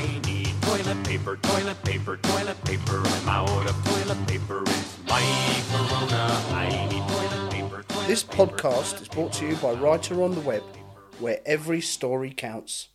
I 0.00 0.18
need 0.24 0.54
toilet 0.62 1.04
paper, 1.04 1.36
toilet 1.36 1.84
paper, 1.84 2.16
toilet 2.16 2.64
paper. 2.64 3.02
I'm 3.04 3.28
out 3.28 3.68
of 3.68 3.84
toilet 3.84 4.26
paper. 4.26 4.62
It's 4.62 4.98
my 5.06 5.20
corona. 5.70 6.42
I 6.52 6.88
need 6.90 7.06
toilet 7.06 7.52
paper. 7.52 7.82
Toilet 7.86 8.08
This 8.08 8.24
podcast 8.24 9.02
is 9.02 9.08
brought 9.08 9.34
to 9.34 9.46
you 9.46 9.56
by 9.56 9.72
Writer 9.72 10.22
on 10.22 10.34
the 10.34 10.40
Web, 10.40 10.62
where 11.18 11.40
every 11.44 11.82
story 11.82 12.32
counts. 12.34 12.88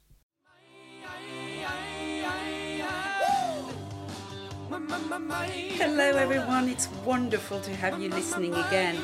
Hello, 5.77 6.17
everyone. 6.17 6.70
It's 6.70 6.88
wonderful 7.05 7.62
to 7.62 7.76
have 7.76 8.02
you 8.02 8.09
listening 8.09 8.55
again. 8.55 8.98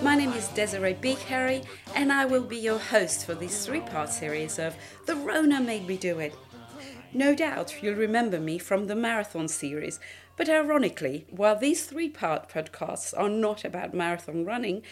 My 0.00 0.14
name 0.14 0.32
is 0.32 0.46
Desiree 0.48 0.94
Bigharry, 0.94 1.66
and 1.96 2.12
I 2.12 2.24
will 2.24 2.44
be 2.44 2.56
your 2.56 2.78
host 2.78 3.26
for 3.26 3.34
this 3.34 3.66
three 3.66 3.80
part 3.80 4.10
series 4.10 4.60
of 4.60 4.76
The 5.06 5.16
Rona 5.16 5.60
Made 5.60 5.88
Me 5.88 5.96
Do 5.96 6.20
It. 6.20 6.36
No 7.14 7.34
doubt 7.34 7.82
you'll 7.82 7.94
remember 7.94 8.38
me 8.38 8.58
from 8.58 8.86
the 8.86 8.94
marathon 8.94 9.48
series, 9.48 9.98
but 10.36 10.48
ironically, 10.48 11.26
while 11.30 11.56
these 11.56 11.86
three 11.86 12.10
part 12.10 12.50
podcasts 12.50 13.14
are 13.16 13.30
not 13.30 13.64
about 13.64 13.94
marathon 13.94 14.44
running, 14.44 14.82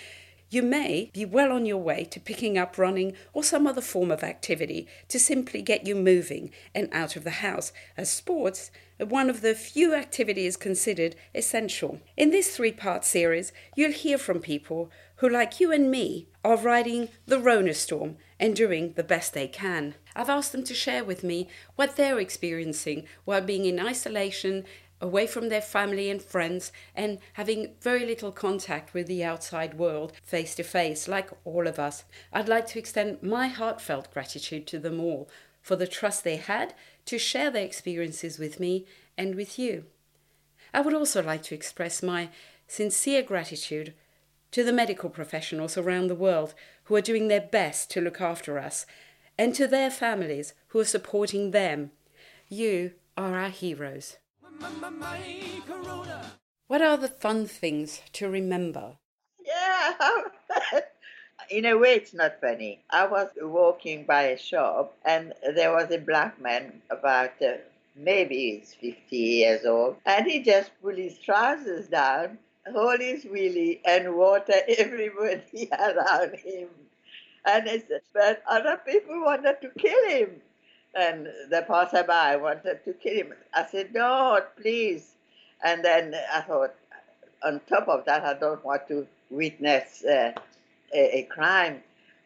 you 0.48 0.62
may 0.62 1.10
be 1.12 1.27
well 1.27 1.52
on 1.52 1.66
your 1.66 1.77
way 1.77 2.05
to 2.05 2.19
picking 2.19 2.57
up 2.57 2.79
running 2.79 3.12
or 3.34 3.45
some 3.45 3.66
other 3.66 3.83
form 3.83 4.10
of 4.10 4.23
activity 4.23 4.87
to 5.09 5.19
simply 5.19 5.60
get 5.60 5.87
you 5.87 5.95
moving 5.95 6.51
and 6.74 6.88
out 6.91 7.16
of 7.16 7.24
the 7.24 7.43
house, 7.43 7.71
as 7.98 8.10
sports 8.10 8.71
are 8.98 9.07
one 9.07 9.29
of 9.29 9.43
the 9.43 9.55
few 9.55 9.95
activities 9.95 10.57
considered 10.57 11.16
essential. 11.35 12.01
In 12.16 12.30
this 12.30 12.57
three 12.57 12.73
part 12.73 13.05
series, 13.05 13.52
you'll 13.74 13.93
hear 13.93 14.16
from 14.16 14.41
people 14.41 14.91
who, 15.16 15.29
like 15.29 15.60
you 15.60 15.71
and 15.71 15.91
me, 15.91 16.29
are 16.43 16.57
riding 16.57 17.10
the 17.27 17.38
Rona 17.38 17.74
storm 17.74 18.16
and 18.38 18.54
doing 18.54 18.92
the 18.92 19.04
best 19.04 19.34
they 19.34 19.48
can. 19.48 19.95
I've 20.15 20.29
asked 20.29 20.52
them 20.52 20.65
to 20.65 20.74
share 20.74 21.04
with 21.04 21.24
me 21.24 21.48
what 21.74 21.96
they're 21.96 22.18
experiencing 22.18 23.06
while 23.24 23.40
being 23.40 23.65
in 23.65 23.80
isolation 23.80 24.65
away 25.01 25.26
from 25.26 25.48
their 25.48 25.60
family 25.60 26.10
and 26.10 26.23
friends 26.23 26.73
and 26.95 27.18
having 27.34 27.74
very 27.80 28.06
little 28.06 28.32
contact 28.32 28.95
with 28.95 29.06
the 29.06 29.23
outside 29.23 29.74
world 29.74 30.12
face 30.23 30.54
to 30.54 30.62
face, 30.62 31.06
like 31.06 31.30
all 31.45 31.66
of 31.66 31.78
us. 31.78 32.04
I'd 32.32 32.48
like 32.48 32.66
to 32.68 32.78
extend 32.78 33.23
my 33.23 33.48
heartfelt 33.48 34.12
gratitude 34.12 34.66
to 34.68 34.78
them 34.78 35.00
all 35.00 35.28
for 35.60 35.76
the 35.76 35.87
trust 35.87 36.24
they 36.24 36.37
had 36.37 36.74
to 37.06 37.18
share 37.18 37.50
their 37.50 37.65
experiences 37.65 38.38
with 38.38 38.59
me 38.60 38.87
and 39.18 39.34
with 39.34 39.59
you. 39.59 39.84
I 40.73 40.80
would 40.80 40.95
also 40.95 41.23
like 41.23 41.43
to 41.45 41.54
express 41.54 42.02
my 42.02 42.30
sincere 42.66 43.23
gratitude 43.23 43.95
to 44.52 44.65
the 44.65 44.73
medical 44.73 45.10
professionals 45.10 45.76
around 45.76 46.09
the 46.09 46.15
world 46.15 46.54
who 46.87 46.96
are 46.96 47.01
doing 47.01 47.29
their 47.29 47.40
best 47.40 47.90
to 47.90 48.01
look 48.01 48.20
after 48.20 48.59
us, 48.59 48.87
and 49.38 49.54
to 49.54 49.66
their 49.66 49.90
families 49.90 50.54
who 50.68 50.80
are 50.80 50.84
supporting 50.84 51.51
them. 51.51 51.90
You 52.48 52.93
are 53.16 53.37
our 53.37 53.51
heroes. 53.51 54.16
What 56.68 56.82
are 56.82 56.96
the 56.96 57.09
fun 57.09 57.46
things 57.46 58.01
to 58.15 58.28
remember? 58.28 58.96
Yeah. 59.45 59.93
In 61.51 61.65
a 61.65 61.76
way, 61.76 61.95
it's 61.95 62.15
not 62.15 62.40
funny. 62.40 62.80
I 62.90 63.06
was 63.06 63.28
walking 63.40 64.04
by 64.04 64.22
a 64.22 64.38
shop 64.38 64.97
and 65.04 65.32
there 65.54 65.72
was 65.72 65.91
a 65.93 65.98
black 65.98 66.41
man 66.41 66.82
about 66.91 67.41
uh, 67.41 67.59
maybe 67.94 68.59
he's 68.59 68.75
50 68.75 69.16
years 69.16 69.65
old 69.65 69.97
and 70.04 70.26
he 70.26 70.43
just 70.43 70.71
pulled 70.82 70.98
his 70.98 71.19
trousers 71.19 71.87
down, 71.87 72.38
hold 72.72 73.00
his 73.00 73.25
wheelie 73.25 73.81
and 73.84 74.14
water 74.14 74.54
everybody 74.69 75.69
around 75.78 76.34
him. 76.36 76.69
And 77.44 77.66
it's, 77.66 77.91
but 78.12 78.42
other 78.48 78.81
people 78.84 79.22
wanted 79.22 79.60
to 79.62 79.70
kill 79.78 80.09
him. 80.09 80.31
And 80.94 81.28
the 81.50 81.62
passerby 81.69 82.41
wanted 82.41 82.84
to 82.84 82.92
kill 82.94 83.14
him. 83.14 83.34
I 83.54 83.66
said, 83.66 83.94
no, 83.94 84.41
please. 84.60 85.15
And 85.65 85.84
then 85.84 86.15
I 86.32 86.41
thought, 86.41 86.75
on 87.44 87.60
top 87.69 87.88
of 87.88 88.05
that, 88.06 88.25
I 88.25 88.34
don't 88.34 88.65
want 88.65 88.88
to 88.88 89.06
witness 89.31 90.05
uh, 90.05 90.32
a, 90.94 91.19
a, 91.19 91.22
crime. 91.25 91.82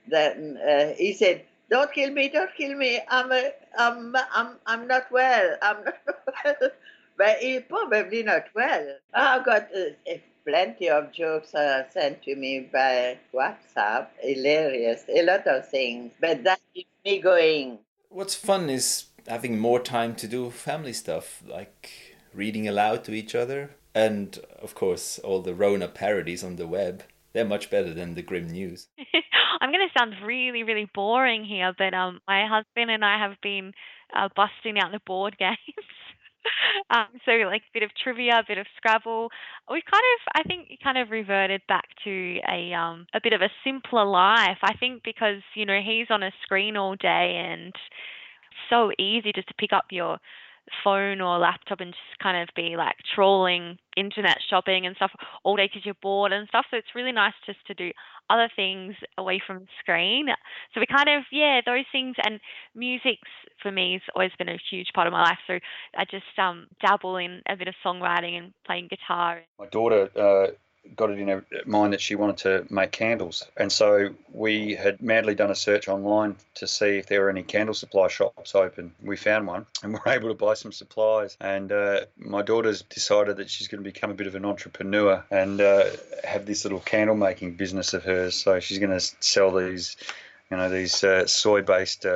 Then 0.07 0.57
uh, 0.57 0.95
he 0.97 1.13
said, 1.13 1.45
"Don't 1.71 1.93
kill 1.93 2.11
me! 2.11 2.29
Don't 2.29 2.55
kill 2.57 2.77
me! 2.77 3.01
I'm 3.09 3.31
a, 3.33 3.53
I'm, 3.79 4.17
I'm, 4.35 4.57
I'm 4.67 4.87
not 4.89 5.11
well. 5.11 5.57
I'm 5.63 5.85
not 5.85 5.99
well." 6.45 6.71
but 7.17 7.37
he's 7.39 7.63
probably 7.69 8.23
not 8.23 8.45
well. 8.55 8.97
I 9.13 9.43
got 9.45 9.69
uh, 9.77 9.91
plenty 10.51 10.91
of 10.91 11.13
jokes 11.13 11.55
uh, 11.55 11.89
sent 11.91 12.23
to 12.25 12.35
me 12.35 12.69
by 12.73 13.19
WhatsApp. 13.33 14.09
Hilarious, 14.21 15.05
a 15.09 15.23
lot 15.23 15.47
of 15.47 15.69
things. 15.69 16.13
But 16.21 16.43
that 16.45 16.61
keeps 16.75 16.91
me 17.05 17.21
going. 17.21 17.79
What's 18.09 18.35
fun 18.35 18.69
is 18.69 19.07
having 19.29 19.59
more 19.59 19.79
time 19.79 20.17
to 20.17 20.27
do 20.27 20.51
family 20.51 20.93
stuff, 20.93 21.43
like 21.47 22.17
reading 22.35 22.67
aloud 22.67 23.05
to 23.05 23.13
each 23.13 23.35
other, 23.35 23.71
and 23.95 24.39
of 24.61 24.75
course, 24.75 25.21
all 25.21 25.41
the 25.41 25.55
Rona 25.55 25.87
parodies 25.87 26.43
on 26.43 26.57
the 26.57 26.67
web. 26.67 27.05
They're 27.33 27.45
much 27.45 27.71
better 27.71 27.95
than 27.95 28.15
the 28.15 28.23
grim 28.23 28.49
news. 28.49 28.89
I'm 29.61 29.71
going 29.71 29.87
to 29.87 29.99
sound 29.99 30.15
really, 30.25 30.65
really 30.65 30.89
boring 30.93 31.45
here, 31.45 31.73
but 31.79 31.95
um, 31.95 32.21
my 32.27 32.47
husband 32.47 32.91
and 32.91 33.05
I 33.05 33.19
have 33.19 33.37
been 33.41 33.73
uh, 34.17 34.29
busting 34.35 34.79
out 34.81 34.91
the 34.91 35.01
board 35.07 35.37
games. 35.39 35.90
Um, 36.91 37.07
so 37.25 37.33
like 37.47 37.63
a 37.63 37.75
bit 37.75 37.83
of 37.83 37.91
trivia, 38.03 38.39
a 38.39 38.45
bit 38.47 38.59
of 38.59 38.67
Scrabble. 38.77 39.29
We've 39.71 39.83
kind 39.91 40.05
of, 40.15 40.41
I 40.41 40.43
think, 40.49 40.79
kind 40.83 40.99
of 40.99 41.11
reverted 41.11 41.63
back 41.69 41.85
to 42.05 42.39
a 42.49 42.73
um, 42.75 43.07
a 43.15 43.21
bit 43.23 43.33
of 43.33 43.41
a 43.43 43.51
simpler 43.65 44.05
life. 44.05 44.59
I 44.63 44.75
think 44.79 45.03
because 45.05 45.43
you 45.55 45.67
know 45.67 45.81
he's 45.85 46.07
on 46.11 46.23
a 46.23 46.31
screen 46.43 46.77
all 46.77 46.97
day 46.97 47.43
and 47.45 47.73
so 48.69 48.91
easy 48.99 49.33
just 49.35 49.49
to 49.49 49.55
pick 49.55 49.73
up 49.73 49.87
your 49.91 50.19
phone 50.85 51.21
or 51.21 51.39
laptop 51.39 51.81
and 51.81 51.93
just 51.93 52.23
kind 52.23 52.41
of 52.41 52.49
be 52.55 52.77
like 52.77 52.97
trawling 53.15 53.79
internet 53.97 54.39
shopping 54.49 54.87
and 54.87 54.97
stuff 54.97 55.11
all 55.43 55.57
day 55.57 55.67
because 55.67 55.85
you're 55.85 55.95
bored 56.03 56.33
and 56.33 56.49
stuff. 56.49 56.67
So 56.71 56.77
it's 56.77 56.95
really 56.95 57.13
nice 57.13 57.35
just 57.47 57.59
to 57.67 57.75
do 57.75 57.91
other 58.29 58.49
things 58.55 58.95
away 59.19 59.43
from 59.45 59.61
the 59.61 59.67
screen. 59.81 60.29
So 60.73 60.81
we 60.81 60.87
kind 60.87 61.09
of, 61.09 61.25
yeah, 61.33 61.61
those 61.65 61.85
things 61.93 62.17
and 62.25 62.41
music's 62.75 63.29
for 63.63 63.73
me 63.73 63.95
has 63.95 64.03
always 64.15 64.31
been 64.39 64.49
a 64.49 64.59
huge 64.71 64.89
part 64.95 65.07
of 65.07 65.13
my 65.13 65.23
life. 65.23 65.39
So 65.47 65.59
I 65.97 66.05
just 66.05 66.39
um, 66.39 66.69
dabble 66.81 67.17
in 67.17 67.43
a 67.49 67.57
bit 67.57 67.69
of 67.69 67.75
songwriting 67.85 68.39
and 68.39 68.53
playing 68.65 68.89
guitar. 68.89 69.41
My 69.59 69.67
daughter 69.67 70.09
uh, 70.17 70.53
got 70.97 71.11
it 71.11 71.19
in 71.19 71.29
her 71.29 71.45
mind 71.67 71.93
that 71.93 72.01
she 72.01 72.15
wanted 72.15 72.37
to 72.39 72.73
make 72.73 72.93
candles. 72.93 73.47
And 73.57 73.71
so 73.71 74.11
we 74.33 74.75
had 74.75 75.01
madly 75.03 75.35
done 75.35 75.51
a 75.51 75.55
search 75.55 75.89
online 75.89 76.37
to 76.55 76.67
see 76.67 76.99
if 76.99 77.07
there 77.07 77.23
were 77.23 77.31
any 77.31 77.43
candle 77.43 77.75
supply 77.75 78.09
shops 78.09 78.55
open. 78.55 78.93
We 79.03 79.17
found 79.17 79.47
one 79.47 79.67
and 79.83 79.93
we 79.93 79.99
were 80.05 80.13
able 80.13 80.29
to 80.29 80.35
buy 80.35 80.55
some 80.55 80.73
supplies. 80.73 81.37
And 81.41 81.73
uh, 81.73 82.01
my 82.17 82.43
daughter's 82.43 82.83
decided 82.83 83.37
that 83.37 83.51
she's 83.51 83.69
going 83.69 83.83
to 83.83 83.91
become 83.91 84.11
a 84.11 84.15
bit 84.15 84.27
of 84.27 84.35
an 84.35 84.45
entrepreneur 84.45 85.25
and 85.31 85.61
uh, 85.61 85.85
have 86.25 86.47
this 86.47 86.65
little 86.65 86.81
candle 86.81 87.17
making 87.17 87.55
business 87.55 87.95
of 87.95 88.05
hers. 88.05 88.35
So 88.35 88.61
she's 88.61 88.79
going 88.79 88.99
to 88.99 89.01
sell 89.21 89.53
these, 89.53 89.97
you 90.51 90.57
know, 90.57 90.69
these 90.69 91.03
uh, 91.05 91.27
soy 91.27 91.63
based 91.63 92.07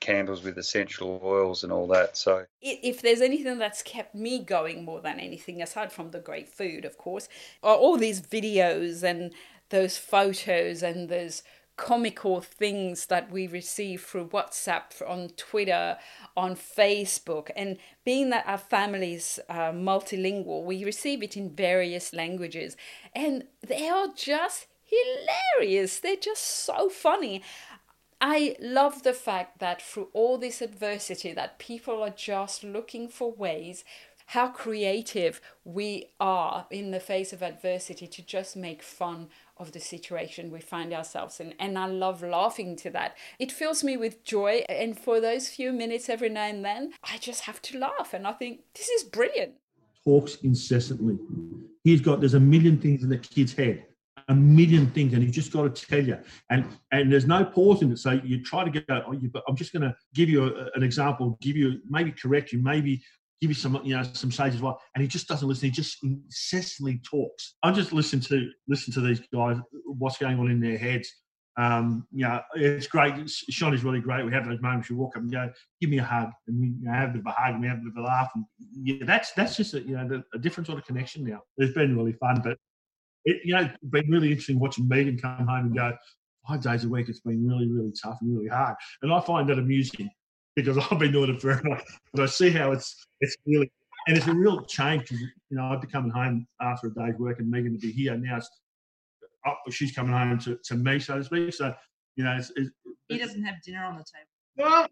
candles 0.00 0.42
with 0.42 0.58
essential 0.58 1.20
oils 1.22 1.62
and 1.62 1.72
all 1.72 1.86
that. 1.88 2.16
So, 2.16 2.46
if 2.60 3.02
there's 3.02 3.20
anything 3.20 3.58
that's 3.58 3.82
kept 3.82 4.14
me 4.14 4.40
going 4.40 4.84
more 4.84 5.00
than 5.00 5.20
anything, 5.20 5.62
aside 5.62 5.92
from 5.92 6.10
the 6.10 6.18
great 6.18 6.48
food, 6.48 6.84
of 6.84 6.98
course, 6.98 7.28
are 7.62 7.76
all 7.76 7.96
these 7.96 8.20
videos 8.20 9.02
and 9.02 9.32
those 9.68 9.96
photos 9.96 10.82
and 10.82 11.08
those 11.08 11.42
comical 11.76 12.42
things 12.42 13.06
that 13.06 13.32
we 13.32 13.46
receive 13.46 14.02
through 14.02 14.26
WhatsApp, 14.28 14.82
on 15.08 15.30
Twitter, 15.30 15.96
on 16.36 16.54
Facebook, 16.54 17.50
and 17.56 17.78
being 18.04 18.28
that 18.28 18.46
our 18.46 18.58
family's 18.58 19.38
uh, 19.48 19.72
multilingual, 19.72 20.64
we 20.64 20.84
receive 20.84 21.22
it 21.22 21.38
in 21.38 21.48
various 21.48 22.12
languages, 22.12 22.76
and 23.14 23.44
they 23.66 23.88
are 23.88 24.08
just 24.14 24.66
hilarious. 24.84 26.00
They're 26.00 26.16
just 26.16 26.44
so 26.44 26.88
funny. 26.90 27.42
I 28.20 28.56
love 28.60 29.02
the 29.02 29.14
fact 29.14 29.60
that 29.60 29.80
through 29.80 30.08
all 30.12 30.36
this 30.36 30.60
adversity 30.60 31.32
that 31.32 31.58
people 31.58 32.02
are 32.02 32.10
just 32.10 32.62
looking 32.62 33.08
for 33.08 33.32
ways 33.32 33.84
how 34.30 34.46
creative 34.46 35.40
we 35.64 36.06
are 36.20 36.64
in 36.70 36.92
the 36.92 37.00
face 37.00 37.32
of 37.32 37.42
adversity 37.42 38.06
to 38.06 38.22
just 38.22 38.56
make 38.56 38.80
fun 38.80 39.28
of 39.56 39.72
the 39.72 39.80
situation 39.80 40.52
we 40.52 40.60
find 40.60 40.92
ourselves 40.92 41.40
in. 41.40 41.52
And 41.58 41.76
I 41.76 41.86
love 41.86 42.22
laughing 42.22 42.76
to 42.76 42.90
that. 42.90 43.16
It 43.40 43.50
fills 43.50 43.82
me 43.82 43.96
with 43.96 44.22
joy. 44.22 44.64
And 44.68 44.96
for 44.96 45.20
those 45.20 45.48
few 45.48 45.72
minutes 45.72 46.08
every 46.08 46.28
now 46.28 46.44
and 46.44 46.64
then, 46.64 46.92
I 47.02 47.18
just 47.18 47.40
have 47.42 47.60
to 47.62 47.78
laugh. 47.78 48.14
And 48.14 48.24
I 48.24 48.32
think 48.32 48.60
this 48.74 48.88
is 48.88 49.02
brilliant. 49.02 49.54
Talks 50.04 50.36
incessantly. 50.36 51.18
He's 51.82 52.00
got, 52.00 52.20
there's 52.20 52.34
a 52.34 52.40
million 52.40 52.78
things 52.78 53.02
in 53.02 53.08
the 53.08 53.18
kid's 53.18 53.52
head 53.52 53.84
a 54.30 54.34
million 54.34 54.88
things, 54.92 55.12
and 55.12 55.22
he's 55.22 55.34
just 55.34 55.52
got 55.52 55.74
to 55.74 55.86
tell 55.86 56.02
you. 56.02 56.16
And 56.50 56.64
and 56.92 57.12
there's 57.12 57.26
no 57.26 57.44
pause 57.44 57.82
in 57.82 57.92
it. 57.92 57.98
So 57.98 58.12
you 58.12 58.42
try 58.42 58.64
to 58.64 58.70
go. 58.70 59.02
Oh, 59.06 59.12
you, 59.12 59.30
I'm 59.46 59.56
just 59.56 59.72
going 59.72 59.82
to 59.82 59.94
give 60.14 60.30
you 60.30 60.44
a, 60.44 60.70
an 60.74 60.82
example, 60.82 61.36
give 61.42 61.56
you 61.56 61.80
maybe 61.88 62.12
correct 62.12 62.52
you, 62.52 62.62
maybe 62.62 63.02
give 63.40 63.50
you 63.50 63.54
some 63.54 63.80
you 63.82 63.96
know 63.96 64.04
some 64.12 64.30
sage 64.30 64.54
as 64.54 64.62
well. 64.62 64.80
And 64.94 65.02
he 65.02 65.08
just 65.08 65.26
doesn't 65.26 65.46
listen. 65.46 65.66
He 65.66 65.72
just 65.72 66.02
incessantly 66.04 67.00
talks. 67.04 67.56
I 67.62 67.72
just 67.72 67.92
listen 67.92 68.20
to 68.20 68.50
listen 68.68 68.94
to 68.94 69.00
these 69.00 69.20
guys, 69.34 69.56
what's 69.84 70.18
going 70.18 70.38
on 70.38 70.50
in 70.50 70.60
their 70.60 70.78
heads. 70.78 71.12
Um, 71.56 72.06
you 72.12 72.22
know, 72.22 72.40
it's 72.54 72.86
great. 72.86 73.28
Sean 73.28 73.74
is 73.74 73.82
really 73.82 74.00
great. 74.00 74.24
We 74.24 74.32
have 74.32 74.46
those 74.46 74.62
moments. 74.62 74.88
We 74.88 74.96
walk 74.96 75.16
up 75.16 75.22
and 75.22 75.32
go, 75.32 75.50
"Give 75.80 75.90
me 75.90 75.98
a 75.98 76.04
hug," 76.04 76.30
and 76.46 76.60
we 76.60 76.68
you 76.68 76.84
know, 76.84 76.92
have 76.92 77.10
a 77.10 77.12
bit 77.14 77.20
of 77.20 77.26
a 77.26 77.32
hug 77.32 77.54
and 77.54 77.62
we 77.62 77.66
have 77.66 77.78
a 77.78 77.80
bit 77.80 77.92
of 77.96 77.96
a 77.96 78.06
laugh. 78.06 78.30
And 78.36 78.44
yeah, 78.72 79.04
that's 79.04 79.32
that's 79.32 79.56
just 79.56 79.74
a, 79.74 79.80
you 79.80 79.96
know 79.96 80.22
a 80.32 80.38
different 80.38 80.68
sort 80.68 80.78
of 80.78 80.86
connection 80.86 81.24
now. 81.24 81.40
It's 81.58 81.74
been 81.74 81.96
really 81.96 82.12
fun, 82.12 82.40
but 82.44 82.56
it 83.24 83.42
you 83.44 83.54
know 83.54 83.62
it's 83.62 83.90
been 83.90 84.08
really 84.08 84.28
interesting 84.28 84.58
watching 84.58 84.88
Megan 84.88 85.18
come 85.18 85.46
home 85.46 85.66
and 85.66 85.74
go 85.74 85.92
five 86.46 86.62
days 86.62 86.84
a 86.84 86.88
week. 86.88 87.08
It's 87.08 87.20
been 87.20 87.46
really 87.46 87.68
really 87.68 87.92
tough 88.02 88.18
and 88.20 88.34
really 88.34 88.48
hard, 88.48 88.76
and 89.02 89.12
I 89.12 89.20
find 89.20 89.48
that 89.48 89.58
amusing 89.58 90.10
because 90.56 90.78
I've 90.90 90.98
been 90.98 91.12
doing 91.12 91.34
it 91.34 91.40
forever. 91.40 91.80
But 92.12 92.22
I 92.22 92.26
see 92.26 92.50
how 92.50 92.72
it's 92.72 93.06
it's 93.20 93.36
really 93.46 93.70
and 94.08 94.16
it's 94.16 94.26
a 94.26 94.34
real 94.34 94.62
change 94.64 95.02
because 95.02 95.20
you 95.20 95.56
know 95.56 95.64
I'd 95.64 95.80
be 95.80 95.86
coming 95.86 96.10
home 96.10 96.46
after 96.60 96.88
a 96.88 96.94
day's 96.94 97.18
work 97.18 97.38
and 97.38 97.50
Megan 97.50 97.72
to 97.72 97.78
be 97.78 97.92
here. 97.92 98.16
Now 98.16 98.38
it's 98.38 98.50
oh, 99.46 99.54
she's 99.70 99.92
coming 99.92 100.12
home 100.12 100.38
to, 100.40 100.58
to 100.64 100.74
me, 100.74 100.98
so 100.98 101.18
to 101.18 101.24
speak. 101.24 101.52
So 101.52 101.74
you 102.16 102.24
know, 102.24 102.36
it's, 102.36 102.52
it's, 102.56 102.70
He 103.08 103.18
doesn't 103.18 103.42
have 103.44 103.62
dinner 103.62 103.84
on 103.84 103.96
the 103.96 104.04
table. 104.04 104.88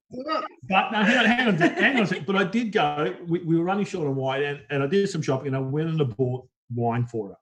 but 0.69 0.92
no, 0.92 1.02
hang 1.02 1.19
on, 1.19 1.26
hang 1.26 1.48
on, 1.48 1.56
hang 1.56 1.96
on 1.96 2.02
a 2.02 2.06
sec. 2.06 2.26
But 2.26 2.36
I 2.36 2.44
did 2.44 2.72
go. 2.72 3.14
We, 3.26 3.40
we 3.40 3.56
were 3.56 3.64
running 3.64 3.84
short 3.84 4.06
on 4.06 4.16
wine, 4.16 4.42
and, 4.42 4.60
and 4.70 4.82
I 4.82 4.86
did 4.86 5.08
some 5.08 5.22
shopping. 5.22 5.48
and 5.48 5.56
I 5.56 5.60
went 5.60 5.88
and 5.88 6.00
I 6.00 6.04
bought 6.04 6.46
wine 6.74 7.06
for 7.06 7.28
her. 7.28 7.36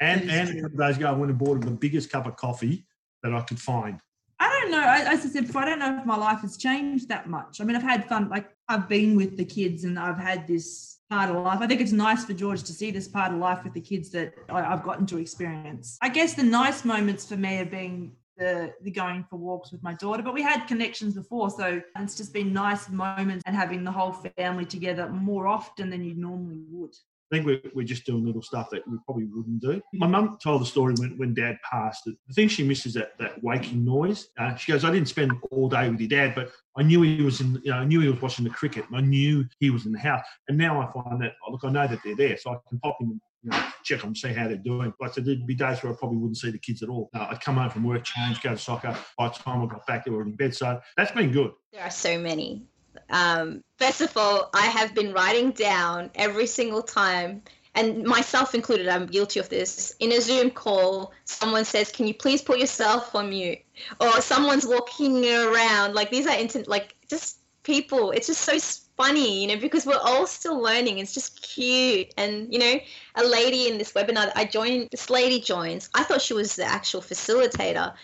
And 0.00 0.30
and 0.30 0.50
a 0.50 0.62
couple 0.62 0.80
of 0.80 0.88
days 0.88 0.96
ago, 0.96 1.08
I 1.08 1.12
went 1.12 1.30
and 1.30 1.38
bought 1.38 1.54
her 1.54 1.70
the 1.70 1.70
biggest 1.70 2.10
cup 2.10 2.26
of 2.26 2.36
coffee 2.36 2.86
that 3.22 3.34
I 3.34 3.40
could 3.42 3.60
find. 3.60 4.00
I 4.40 4.48
don't 4.60 4.70
know. 4.70 4.82
I, 4.82 5.00
as 5.12 5.24
I 5.24 5.28
said 5.28 5.46
before, 5.46 5.62
I 5.62 5.66
don't 5.66 5.78
know 5.78 5.98
if 5.98 6.04
my 6.04 6.16
life 6.16 6.40
has 6.40 6.56
changed 6.56 7.08
that 7.08 7.28
much. 7.28 7.60
I 7.60 7.64
mean, 7.64 7.76
I've 7.76 7.82
had 7.82 8.08
fun. 8.08 8.28
Like 8.28 8.50
I've 8.68 8.88
been 8.88 9.16
with 9.16 9.36
the 9.36 9.44
kids, 9.44 9.84
and 9.84 9.98
I've 9.98 10.18
had 10.18 10.46
this 10.46 10.98
part 11.10 11.30
of 11.30 11.36
life. 11.42 11.60
I 11.60 11.66
think 11.66 11.80
it's 11.80 11.92
nice 11.92 12.24
for 12.24 12.32
George 12.32 12.62
to 12.64 12.72
see 12.72 12.90
this 12.90 13.08
part 13.08 13.32
of 13.32 13.38
life 13.38 13.62
with 13.62 13.74
the 13.74 13.80
kids 13.80 14.10
that 14.10 14.34
I, 14.48 14.62
I've 14.62 14.82
gotten 14.82 15.06
to 15.06 15.18
experience. 15.18 15.98
I 16.02 16.08
guess 16.08 16.34
the 16.34 16.42
nice 16.42 16.84
moments 16.84 17.26
for 17.26 17.36
me 17.36 17.56
have 17.56 17.70
been 17.70 18.12
the, 18.36 18.72
the 18.82 18.90
going 18.90 19.24
for 19.30 19.36
walks 19.36 19.70
with 19.70 19.82
my 19.82 19.94
daughter, 19.94 20.22
but 20.22 20.34
we 20.34 20.42
had 20.42 20.66
connections 20.66 21.14
before, 21.14 21.50
so 21.50 21.80
it's 21.98 22.16
just 22.16 22.32
been 22.32 22.52
nice 22.52 22.88
moments 22.88 23.42
and 23.46 23.54
having 23.54 23.84
the 23.84 23.92
whole 23.92 24.12
family 24.12 24.64
together 24.64 25.08
more 25.08 25.46
often 25.46 25.90
than 25.90 26.02
you 26.04 26.14
normally 26.14 26.64
would. 26.68 26.94
I 27.30 27.36
think 27.36 27.46
we're, 27.46 27.70
we're 27.74 27.86
just 27.86 28.04
doing 28.04 28.24
little 28.24 28.42
stuff 28.42 28.68
that 28.70 28.86
we 28.86 28.98
probably 29.04 29.24
wouldn't 29.24 29.60
do. 29.60 29.80
My 29.94 30.06
mum 30.06 30.38
told 30.42 30.60
the 30.60 30.66
story 30.66 30.94
when, 30.98 31.16
when 31.16 31.34
dad 31.34 31.56
passed. 31.68 32.04
The 32.04 32.34
thing 32.34 32.48
she 32.48 32.62
misses 32.62 32.94
that 32.94 33.18
that 33.18 33.42
waking 33.42 33.84
noise. 33.84 34.28
Uh, 34.38 34.54
she 34.56 34.72
goes, 34.72 34.84
I 34.84 34.90
didn't 34.90 35.08
spend 35.08 35.32
all 35.50 35.68
day 35.68 35.88
with 35.88 36.00
your 36.00 36.08
dad, 36.08 36.34
but 36.34 36.52
I 36.76 36.82
knew 36.82 37.02
he 37.02 37.22
was 37.22 37.40
in. 37.40 37.60
You 37.64 37.70
know, 37.70 37.78
I 37.78 37.84
knew 37.84 38.00
he 38.00 38.08
was 38.08 38.20
watching 38.20 38.44
the 38.44 38.50
cricket. 38.50 38.84
I 38.92 39.00
knew 39.00 39.44
he 39.58 39.70
was 39.70 39.86
in 39.86 39.92
the 39.92 39.98
house. 39.98 40.24
And 40.48 40.58
now 40.58 40.80
I 40.80 40.92
find 40.92 41.20
that 41.22 41.32
oh, 41.46 41.52
look, 41.52 41.64
I 41.64 41.70
know 41.70 41.86
that 41.86 42.00
they're 42.04 42.16
there, 42.16 42.36
so 42.36 42.50
I 42.50 42.56
can 42.68 42.78
pop 42.80 42.98
in 43.00 43.08
and 43.08 43.20
you 43.42 43.50
know, 43.50 43.64
check 43.84 44.00
them, 44.00 44.16
see 44.16 44.32
how 44.32 44.48
they're 44.48 44.56
doing. 44.56 44.92
So 45.12 45.20
there'd 45.20 45.46
be 45.46 45.54
days 45.54 45.82
where 45.82 45.92
I 45.92 45.96
probably 45.96 46.16
wouldn't 46.16 46.38
see 46.38 46.50
the 46.50 46.58
kids 46.58 46.82
at 46.82 46.88
all. 46.88 47.10
Uh, 47.14 47.28
I'd 47.30 47.40
come 47.40 47.56
home 47.56 47.70
from 47.70 47.84
work, 47.84 48.02
change, 48.04 48.42
go 48.42 48.50
to 48.50 48.58
soccer. 48.58 48.96
By 49.18 49.28
the 49.28 49.34
time 49.34 49.62
I 49.62 49.66
got 49.66 49.86
back, 49.86 50.04
they 50.04 50.10
were 50.10 50.22
in 50.22 50.34
bed. 50.34 50.54
So 50.54 50.80
that's 50.96 51.12
been 51.12 51.30
good. 51.30 51.52
There 51.72 51.82
are 51.82 51.90
so 51.90 52.18
many. 52.18 52.66
Um, 53.10 53.62
first 53.78 54.00
of 54.00 54.16
all, 54.16 54.50
I 54.54 54.66
have 54.66 54.94
been 54.94 55.12
writing 55.12 55.50
down 55.52 56.10
every 56.14 56.46
single 56.46 56.82
time 56.82 57.42
and 57.74 58.04
myself 58.04 58.54
included, 58.54 58.88
I'm 58.88 59.06
guilty 59.06 59.40
of 59.40 59.48
this. 59.48 59.94
In 59.98 60.12
a 60.12 60.20
Zoom 60.20 60.50
call, 60.50 61.12
someone 61.24 61.64
says, 61.64 61.90
"Can 61.90 62.06
you 62.06 62.14
please 62.14 62.40
put 62.40 62.58
yourself 62.58 63.14
on 63.14 63.30
mute?" 63.30 63.58
Or 64.00 64.20
someone's 64.20 64.66
walking 64.66 65.24
around. 65.26 65.94
Like 65.94 66.10
these 66.10 66.26
are 66.26 66.38
instant, 66.38 66.68
like 66.68 66.94
just 67.08 67.38
people. 67.64 68.12
It's 68.12 68.28
just 68.28 68.42
so 68.42 68.58
funny, 68.96 69.42
you 69.42 69.48
know, 69.48 69.60
because 69.60 69.86
we're 69.86 69.98
all 69.98 70.26
still 70.26 70.60
learning. 70.60 70.98
It's 70.98 71.14
just 71.14 71.42
cute, 71.42 72.14
and 72.16 72.52
you 72.52 72.60
know, 72.60 72.78
a 73.16 73.24
lady 73.24 73.68
in 73.68 73.78
this 73.78 73.92
webinar 73.92 74.30
I 74.36 74.44
joined. 74.44 74.88
This 74.92 75.10
lady 75.10 75.40
joins. 75.40 75.90
I 75.94 76.04
thought 76.04 76.22
she 76.22 76.34
was 76.34 76.54
the 76.54 76.64
actual 76.64 77.00
facilitator 77.00 77.94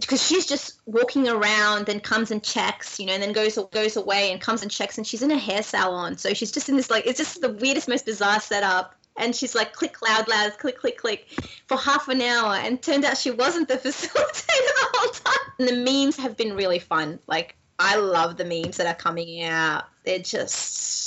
because 0.00 0.24
she's 0.26 0.46
just 0.46 0.80
walking 0.86 1.28
around 1.28 1.88
and 1.88 2.02
comes 2.02 2.30
and 2.30 2.42
checks, 2.42 3.00
you 3.00 3.06
know, 3.06 3.12
and 3.12 3.22
then 3.22 3.32
goes 3.32 3.58
goes 3.72 3.96
away 3.96 4.30
and 4.30 4.40
comes 4.40 4.62
and 4.62 4.70
checks, 4.70 4.98
and 4.98 5.06
she's 5.06 5.22
in 5.22 5.30
a 5.30 5.38
hair 5.38 5.62
salon, 5.62 6.16
so 6.16 6.34
she's 6.34 6.52
just 6.52 6.68
in 6.68 6.76
this 6.76 6.90
like 6.90 7.06
it's 7.06 7.18
just 7.18 7.40
the 7.40 7.52
weirdest, 7.52 7.88
most 7.88 8.06
bizarre 8.06 8.40
setup 8.40 8.94
and 9.16 9.34
she's 9.34 9.54
like 9.54 9.72
click 9.72 10.00
loud 10.02 10.28
loud 10.28 10.56
click 10.58 10.78
click 10.78 10.98
click 10.98 11.26
for 11.66 11.76
half 11.76 12.08
an 12.08 12.20
hour 12.20 12.54
and 12.54 12.82
turned 12.82 13.04
out 13.04 13.16
she 13.16 13.30
wasn't 13.30 13.66
the 13.68 13.74
facilitator 13.76 14.46
the 14.46 14.88
whole 14.92 15.10
time 15.12 15.52
and 15.58 15.68
the 15.68 15.76
memes 15.76 16.16
have 16.16 16.36
been 16.36 16.54
really 16.54 16.78
fun 16.78 17.18
like 17.26 17.56
i 17.78 17.96
love 17.96 18.36
the 18.36 18.44
memes 18.44 18.76
that 18.76 18.86
are 18.86 18.94
coming 18.94 19.42
out 19.42 19.84
they're 20.04 20.18
just 20.18 20.54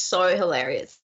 so 0.09 0.35
hilarious 0.35 0.99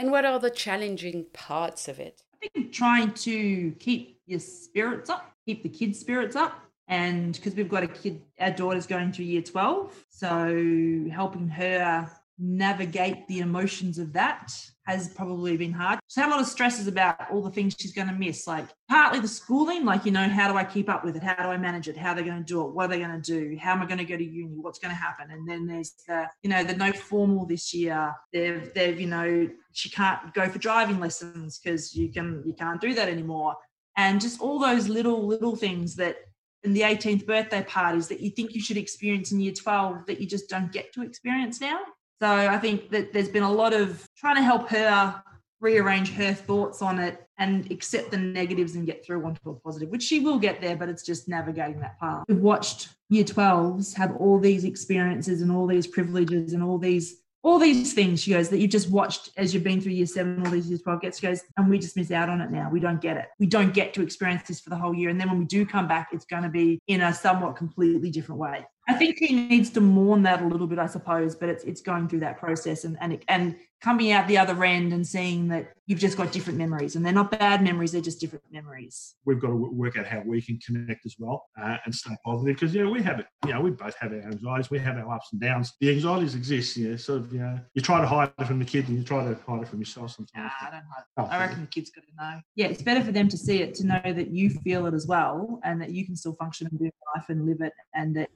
And 0.00 0.10
what 0.10 0.24
are 0.24 0.38
the 0.38 0.48
challenging 0.48 1.26
parts 1.34 1.86
of 1.86 2.00
it? 2.00 2.22
I 2.42 2.48
think 2.48 2.72
trying 2.72 3.12
to 3.12 3.72
keep 3.72 4.18
your 4.24 4.40
spirits 4.40 5.10
up, 5.10 5.30
keep 5.44 5.62
the 5.62 5.68
kids' 5.68 5.98
spirits 5.98 6.36
up, 6.36 6.58
and 6.88 7.34
because 7.34 7.54
we've 7.54 7.68
got 7.68 7.82
a 7.82 7.86
kid 7.86 8.22
our 8.38 8.50
daughter's 8.50 8.86
going 8.86 9.12
through 9.12 9.26
year 9.26 9.42
12 9.42 10.06
so 10.08 11.04
helping 11.12 11.48
her 11.48 12.10
navigate 12.40 13.28
the 13.28 13.40
emotions 13.40 13.98
of 13.98 14.12
that 14.14 14.52
has 14.86 15.08
probably 15.08 15.56
been 15.56 15.72
hard. 15.72 16.00
So 16.08 16.26
a 16.26 16.28
lot 16.28 16.40
of 16.40 16.46
stresses 16.46 16.86
about 16.86 17.30
all 17.30 17.42
the 17.42 17.50
things 17.50 17.76
she's 17.78 17.92
going 17.92 18.08
to 18.08 18.14
miss 18.14 18.46
like 18.46 18.66
partly 18.88 19.20
the 19.20 19.28
schooling 19.28 19.84
like 19.84 20.04
you 20.04 20.10
know 20.10 20.28
how 20.28 20.50
do 20.50 20.56
i 20.56 20.64
keep 20.64 20.88
up 20.88 21.04
with 21.04 21.16
it? 21.16 21.22
How 21.22 21.34
do 21.34 21.50
i 21.50 21.56
manage 21.56 21.86
it? 21.86 21.96
How 21.96 22.10
are 22.10 22.14
they 22.16 22.24
going 22.24 22.38
to 22.38 22.44
do 22.44 22.62
it? 22.62 22.74
What 22.74 22.86
are 22.86 22.88
they 22.88 22.98
going 22.98 23.20
to 23.20 23.20
do? 23.20 23.56
How 23.60 23.72
am 23.72 23.82
i 23.82 23.86
going 23.86 23.98
to 23.98 24.04
go 24.04 24.16
to 24.16 24.24
uni? 24.24 24.56
What's 24.56 24.78
going 24.78 24.90
to 24.90 25.00
happen? 25.00 25.30
And 25.30 25.48
then 25.48 25.66
there's 25.66 25.92
the 26.08 26.28
you 26.42 26.50
know 26.50 26.64
the 26.64 26.74
no 26.74 26.92
formal 26.92 27.46
this 27.46 27.74
year. 27.74 28.14
They've 28.32 28.72
they've 28.74 28.98
you 28.98 29.06
know 29.06 29.48
she 29.72 29.90
can't 29.90 30.34
go 30.34 30.48
for 30.48 30.58
driving 30.58 30.98
lessons 30.98 31.60
because 31.62 31.94
you 31.94 32.10
can 32.10 32.42
you 32.46 32.54
can't 32.54 32.80
do 32.80 32.94
that 32.94 33.08
anymore. 33.08 33.54
And 33.96 34.20
just 34.20 34.40
all 34.40 34.58
those 34.58 34.88
little 34.88 35.26
little 35.26 35.56
things 35.56 35.94
that 35.96 36.16
in 36.62 36.72
the 36.72 36.82
18th 36.82 37.26
birthday 37.26 37.62
parties 37.62 38.08
that 38.08 38.20
you 38.20 38.30
think 38.30 38.54
you 38.54 38.60
should 38.60 38.76
experience 38.76 39.32
in 39.32 39.40
year 39.40 39.52
12 39.52 40.06
that 40.06 40.20
you 40.20 40.26
just 40.26 40.48
don't 40.48 40.72
get 40.72 40.92
to 40.92 41.02
experience 41.02 41.60
now. 41.60 41.80
So 42.20 42.28
I 42.28 42.58
think 42.58 42.90
that 42.90 43.12
there's 43.12 43.28
been 43.28 43.42
a 43.42 43.52
lot 43.52 43.72
of 43.72 44.06
trying 44.16 44.36
to 44.36 44.42
help 44.42 44.68
her 44.68 45.22
rearrange 45.60 46.12
her 46.12 46.34
thoughts 46.34 46.82
on 46.82 46.98
it 46.98 47.26
and 47.38 47.70
accept 47.70 48.10
the 48.10 48.16
negatives 48.18 48.74
and 48.74 48.86
get 48.86 49.04
through 49.04 49.24
onto 49.24 49.50
a 49.50 49.54
positive, 49.54 49.88
which 49.88 50.02
she 50.02 50.20
will 50.20 50.38
get 50.38 50.60
there, 50.60 50.76
but 50.76 50.88
it's 50.88 51.02
just 51.02 51.28
navigating 51.28 51.80
that 51.80 51.98
path. 51.98 52.24
We've 52.28 52.38
watched 52.38 52.88
year 53.08 53.24
12s 53.24 53.94
have 53.94 54.16
all 54.16 54.38
these 54.38 54.64
experiences 54.64 55.40
and 55.40 55.50
all 55.50 55.66
these 55.66 55.86
privileges 55.86 56.52
and 56.52 56.62
all 56.62 56.78
these 56.78 57.16
all 57.42 57.58
these 57.58 57.94
things, 57.94 58.22
she 58.22 58.32
goes, 58.32 58.50
that 58.50 58.58
you've 58.58 58.70
just 58.70 58.90
watched 58.90 59.30
as 59.36 59.54
you've 59.54 59.64
been 59.64 59.80
through 59.80 59.92
year 59.92 60.04
seven, 60.04 60.44
all 60.44 60.52
these 60.52 60.68
years 60.68 60.82
12 60.82 61.00
gets, 61.00 61.20
she 61.20 61.26
goes, 61.26 61.40
and 61.56 61.70
we 61.70 61.78
just 61.78 61.96
miss 61.96 62.10
out 62.10 62.28
on 62.28 62.42
it 62.42 62.50
now. 62.50 62.68
We 62.70 62.80
don't 62.80 63.00
get 63.00 63.16
it. 63.16 63.28
We 63.38 63.46
don't 63.46 63.72
get 63.72 63.94
to 63.94 64.02
experience 64.02 64.42
this 64.46 64.60
for 64.60 64.68
the 64.68 64.76
whole 64.76 64.94
year. 64.94 65.08
And 65.08 65.18
then 65.18 65.30
when 65.30 65.38
we 65.38 65.46
do 65.46 65.64
come 65.64 65.88
back, 65.88 66.10
it's 66.12 66.26
going 66.26 66.42
to 66.42 66.50
be 66.50 66.78
in 66.86 67.00
a 67.00 67.14
somewhat 67.14 67.56
completely 67.56 68.10
different 68.10 68.40
way. 68.40 68.66
I 68.90 68.94
think 68.94 69.18
he 69.20 69.32
needs 69.32 69.70
to 69.70 69.80
mourn 69.80 70.24
that 70.24 70.42
a 70.42 70.46
little 70.46 70.66
bit, 70.66 70.80
I 70.80 70.86
suppose, 70.86 71.36
but 71.36 71.48
it's 71.48 71.62
it's 71.62 71.80
going 71.80 72.08
through 72.08 72.20
that 72.20 72.38
process 72.38 72.84
and 72.84 72.96
and 73.00 73.22
and 73.28 73.56
coming 73.80 74.12
out 74.12 74.28
the 74.28 74.36
other 74.38 74.62
end 74.64 74.92
and 74.92 75.06
seeing 75.06 75.48
that 75.48 75.72
you've 75.86 75.98
just 75.98 76.16
got 76.16 76.30
different 76.32 76.58
memories 76.58 76.96
and 76.96 77.04
they're 77.04 77.12
not 77.12 77.30
bad 77.30 77.62
memories, 77.62 77.92
they're 77.92 78.00
just 78.00 78.20
different 78.20 78.44
memories. 78.52 79.14
We've 79.24 79.40
got 79.40 79.48
to 79.48 79.56
work 79.56 79.96
out 79.96 80.06
how 80.06 80.22
we 80.24 80.42
can 80.42 80.58
connect 80.58 81.06
as 81.06 81.16
well 81.18 81.46
uh, 81.60 81.78
and 81.84 81.94
stay 81.94 82.14
positive 82.24 82.56
because 82.56 82.74
you 82.74 82.84
know 82.84 82.90
we 82.90 83.02
have 83.02 83.20
it. 83.20 83.26
You 83.46 83.54
know 83.54 83.60
we 83.60 83.70
both 83.70 83.96
have 83.96 84.12
our 84.12 84.20
anxieties, 84.20 84.70
we 84.70 84.78
have 84.78 84.96
our 84.96 85.14
ups 85.14 85.28
and 85.32 85.40
downs. 85.40 85.72
The 85.80 85.90
anxieties 85.90 86.34
exist. 86.34 86.76
You 86.76 86.90
know, 86.90 86.96
sort 86.96 87.20
of 87.20 87.32
you 87.32 87.40
know 87.40 87.58
you 87.74 87.82
try 87.82 88.00
to 88.00 88.06
hide 88.06 88.32
it 88.38 88.46
from 88.46 88.58
the 88.58 88.64
kid 88.64 88.88
and 88.88 88.98
you 88.98 89.04
try 89.04 89.24
to 89.24 89.36
hide 89.46 89.62
it 89.62 89.68
from 89.68 89.78
yourself 89.78 90.12
sometimes. 90.12 90.52
Nah, 90.60 90.68
I 90.68 90.70
don't 90.70 90.84
hide. 90.84 91.04
Oh, 91.16 91.24
I 91.24 91.38
reckon 91.40 91.62
the 91.62 91.66
kids 91.66 91.90
got 91.90 92.04
to 92.04 92.14
know. 92.16 92.40
Yeah, 92.54 92.66
it's 92.66 92.82
better 92.82 93.02
for 93.02 93.12
them 93.12 93.28
to 93.28 93.38
see 93.38 93.62
it 93.62 93.74
to 93.76 93.86
know 93.86 94.00
that 94.04 94.30
you 94.30 94.50
feel 94.50 94.86
it 94.86 94.94
as 94.94 95.06
well 95.06 95.60
and 95.64 95.80
that 95.80 95.90
you 95.90 96.04
can 96.04 96.16
still 96.16 96.34
function 96.34 96.66
and 96.70 96.78
do 96.78 96.90
life 97.14 97.28
and 97.28 97.46
live 97.46 97.60
it 97.60 97.72
and 97.94 98.14
that 98.16 98.28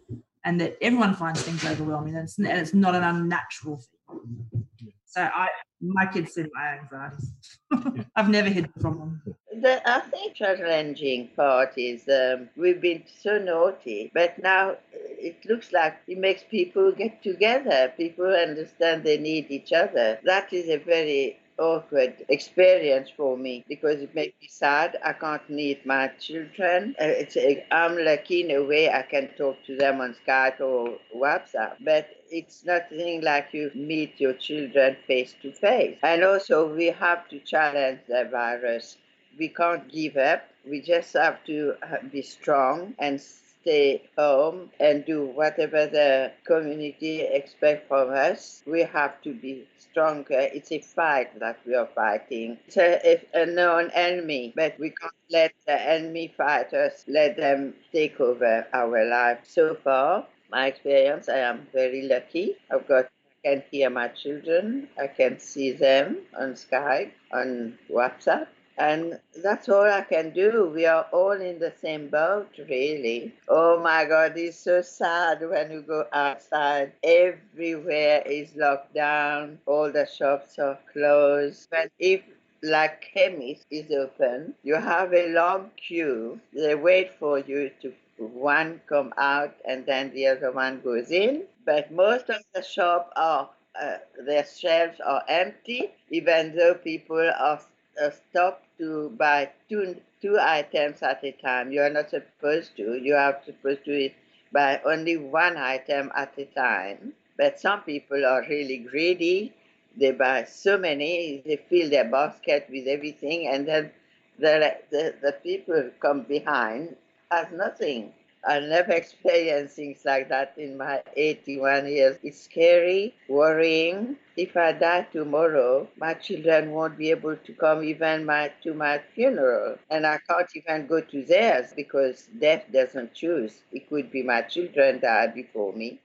and 0.44 0.60
that 0.60 0.76
everyone 0.80 1.14
finds 1.14 1.42
things 1.42 1.64
overwhelming 1.64 2.14
and 2.14 2.24
it's, 2.24 2.38
and 2.38 2.46
it's 2.46 2.74
not 2.74 2.94
an 2.94 3.02
unnatural 3.02 3.76
thing. 3.76 4.66
So 5.14 5.22
I, 5.22 5.48
my 5.80 6.06
kids 6.06 6.32
see 6.32 6.44
my 6.52 6.78
anxieties. 6.80 7.32
I've 8.16 8.28
never 8.28 8.48
hid 8.48 8.68
from 8.80 8.98
them. 8.98 9.36
The 9.62 9.80
I 9.88 10.00
think 10.00 10.34
challenging 10.34 11.28
part 11.36 11.78
is 11.78 12.08
um, 12.08 12.48
we've 12.56 12.80
been 12.80 13.04
so 13.22 13.38
naughty, 13.38 14.10
but 14.12 14.36
now 14.42 14.76
it 14.92 15.36
looks 15.44 15.72
like 15.72 15.98
it 16.08 16.18
makes 16.18 16.42
people 16.42 16.90
get 16.90 17.22
together. 17.22 17.92
People 17.96 18.26
understand 18.26 19.04
they 19.04 19.18
need 19.18 19.52
each 19.52 19.72
other. 19.72 20.18
That 20.24 20.52
is 20.52 20.68
a 20.68 20.78
very 20.78 21.38
awkward 21.58 22.24
experience 22.28 23.10
for 23.16 23.36
me 23.36 23.64
because 23.68 24.00
it 24.00 24.14
makes 24.14 24.34
me 24.40 24.48
sad. 24.48 24.98
I 25.04 25.12
can't 25.12 25.48
meet 25.50 25.84
my 25.86 26.08
children. 26.20 26.94
Uh, 27.00 27.04
it's 27.04 27.36
a, 27.36 27.64
I'm 27.70 27.96
lucky 27.96 28.42
in 28.42 28.50
a 28.50 28.62
way 28.64 28.90
I 28.90 29.02
can 29.02 29.28
talk 29.36 29.56
to 29.66 29.76
them 29.76 30.00
on 30.00 30.14
Skype 30.26 30.60
or 30.60 30.98
WhatsApp, 31.14 31.76
but 31.80 32.08
it's 32.30 32.64
nothing 32.64 33.22
like 33.22 33.48
you 33.52 33.70
meet 33.74 34.20
your 34.20 34.34
children 34.34 34.96
face 35.06 35.34
to 35.42 35.52
face. 35.52 35.98
And 36.02 36.24
also, 36.24 36.72
we 36.74 36.86
have 36.86 37.28
to 37.28 37.38
challenge 37.40 38.00
the 38.08 38.28
virus. 38.30 38.96
We 39.38 39.48
can't 39.48 39.88
give 39.90 40.16
up. 40.16 40.42
We 40.66 40.80
just 40.80 41.12
have 41.14 41.44
to 41.44 41.74
uh, 41.82 41.98
be 42.10 42.22
strong 42.22 42.94
and 42.98 43.20
stay 43.64 44.02
home 44.18 44.70
and 44.80 45.04
do 45.04 45.26
whatever 45.26 45.86
the 45.86 46.32
community 46.44 47.22
expect 47.22 47.88
from 47.88 48.10
us. 48.12 48.62
We 48.66 48.80
have 48.82 49.20
to 49.22 49.34
be 49.34 49.66
stronger. 49.78 50.38
It's 50.52 50.70
a 50.72 50.80
fight 50.80 51.38
that 51.40 51.58
we 51.66 51.74
are 51.74 51.88
fighting. 51.94 52.58
It's 52.66 52.76
a, 52.76 53.22
a 53.34 53.46
known 53.46 53.90
enemy, 53.94 54.52
but 54.56 54.78
we 54.78 54.90
can't 54.90 55.14
let 55.30 55.52
the 55.66 55.80
enemy 55.80 56.32
fighters 56.36 57.04
let 57.08 57.36
them 57.36 57.74
take 57.92 58.20
over 58.20 58.66
our 58.72 59.04
life. 59.06 59.40
So 59.44 59.74
far, 59.74 60.26
my 60.50 60.66
experience, 60.66 61.28
I 61.28 61.38
am 61.38 61.66
very 61.72 62.02
lucky. 62.08 62.56
I've 62.70 62.86
got 62.88 63.06
I 63.44 63.48
can 63.48 63.64
hear 63.70 63.90
my 63.90 64.08
children. 64.08 64.88
I 64.98 65.06
can 65.08 65.38
see 65.38 65.72
them 65.72 66.22
on 66.38 66.54
Skype, 66.54 67.12
on 67.32 67.78
WhatsApp. 67.90 68.46
And 68.78 69.20
that's 69.42 69.68
all 69.68 69.84
I 69.84 70.02
can 70.02 70.30
do. 70.30 70.70
We 70.74 70.86
are 70.86 71.06
all 71.12 71.32
in 71.32 71.58
the 71.58 71.72
same 71.80 72.08
boat, 72.08 72.48
really. 72.68 73.32
Oh 73.48 73.80
my 73.80 74.04
God, 74.04 74.36
it's 74.36 74.58
so 74.58 74.82
sad 74.82 75.40
when 75.48 75.70
you 75.70 75.82
go 75.82 76.06
outside. 76.12 76.92
Everywhere 77.02 78.22
is 78.26 78.54
locked 78.56 78.94
down. 78.94 79.58
All 79.66 79.90
the 79.92 80.06
shops 80.06 80.58
are 80.58 80.78
closed. 80.92 81.68
But 81.70 81.90
if 81.98 82.22
like 82.62 83.10
chemist 83.12 83.66
is 83.70 83.90
open, 83.92 84.54
you 84.62 84.74
have 84.76 85.12
a 85.12 85.28
long 85.32 85.70
queue. 85.76 86.40
They 86.52 86.74
wait 86.74 87.12
for 87.18 87.38
you 87.38 87.70
to 87.82 87.92
one 88.18 88.80
come 88.88 89.12
out 89.16 89.54
and 89.64 89.84
then 89.86 90.12
the 90.12 90.26
other 90.28 90.50
one 90.52 90.80
goes 90.80 91.10
in. 91.10 91.44
But 91.64 91.92
most 91.92 92.30
of 92.30 92.42
the 92.54 92.62
shop 92.62 93.12
are 93.16 93.50
uh, 93.80 93.98
their 94.24 94.44
shelves 94.46 95.00
are 95.00 95.22
empty, 95.28 95.90
even 96.10 96.54
though 96.56 96.74
people 96.74 97.18
are 97.38 97.60
uh, 98.00 98.10
stopped 98.10 98.66
to 98.78 99.10
buy 99.10 99.50
two 99.68 99.96
two 100.20 100.38
items 100.38 101.02
at 101.02 101.22
a 101.24 101.32
time. 101.32 101.72
You 101.72 101.82
are 101.82 101.90
not 101.90 102.10
supposed 102.10 102.76
to. 102.76 102.96
You 102.96 103.14
are 103.16 103.38
supposed 103.44 103.84
to 103.86 104.10
buy 104.52 104.80
only 104.84 105.16
one 105.16 105.56
item 105.56 106.10
at 106.16 106.36
a 106.38 106.44
time. 106.46 107.14
But 107.36 107.60
some 107.60 107.82
people 107.82 108.24
are 108.24 108.42
really 108.48 108.78
greedy. 108.78 109.52
They 109.96 110.12
buy 110.12 110.44
so 110.44 110.78
many. 110.78 111.42
They 111.44 111.56
fill 111.56 111.90
their 111.90 112.04
basket 112.04 112.66
with 112.70 112.86
everything, 112.86 113.48
and 113.48 113.66
then 113.66 113.92
the 114.38 114.76
the, 114.90 115.14
the 115.22 115.32
people 115.32 115.90
come 116.00 116.22
behind 116.22 116.96
has 117.30 117.50
nothing. 117.52 118.12
I 118.46 118.60
never 118.60 118.92
experienced 118.92 119.76
things 119.76 120.04
like 120.04 120.28
that 120.28 120.54
in 120.56 120.76
my 120.76 121.02
81 121.16 121.86
years. 121.88 122.18
It's 122.22 122.42
scary, 122.42 123.14
worrying. 123.28 124.16
If 124.36 124.56
I 124.56 124.72
die 124.72 125.06
tomorrow, 125.12 125.88
my 125.96 126.14
children 126.14 126.72
won't 126.72 126.98
be 126.98 127.10
able 127.10 127.36
to 127.36 127.52
come 127.54 127.84
even 127.84 128.24
my, 128.24 128.52
to 128.62 128.74
my 128.74 129.00
funeral. 129.14 129.78
And 129.90 130.06
I 130.06 130.18
can't 130.28 130.48
even 130.54 130.86
go 130.86 131.00
to 131.00 131.24
theirs 131.24 131.72
because 131.74 132.28
death 132.38 132.64
doesn't 132.72 133.14
choose. 133.14 133.62
It 133.72 133.88
could 133.88 134.10
be 134.10 134.22
my 134.22 134.42
children 134.42 135.00
die 135.00 135.28
before 135.28 135.72
me. 135.72 136.00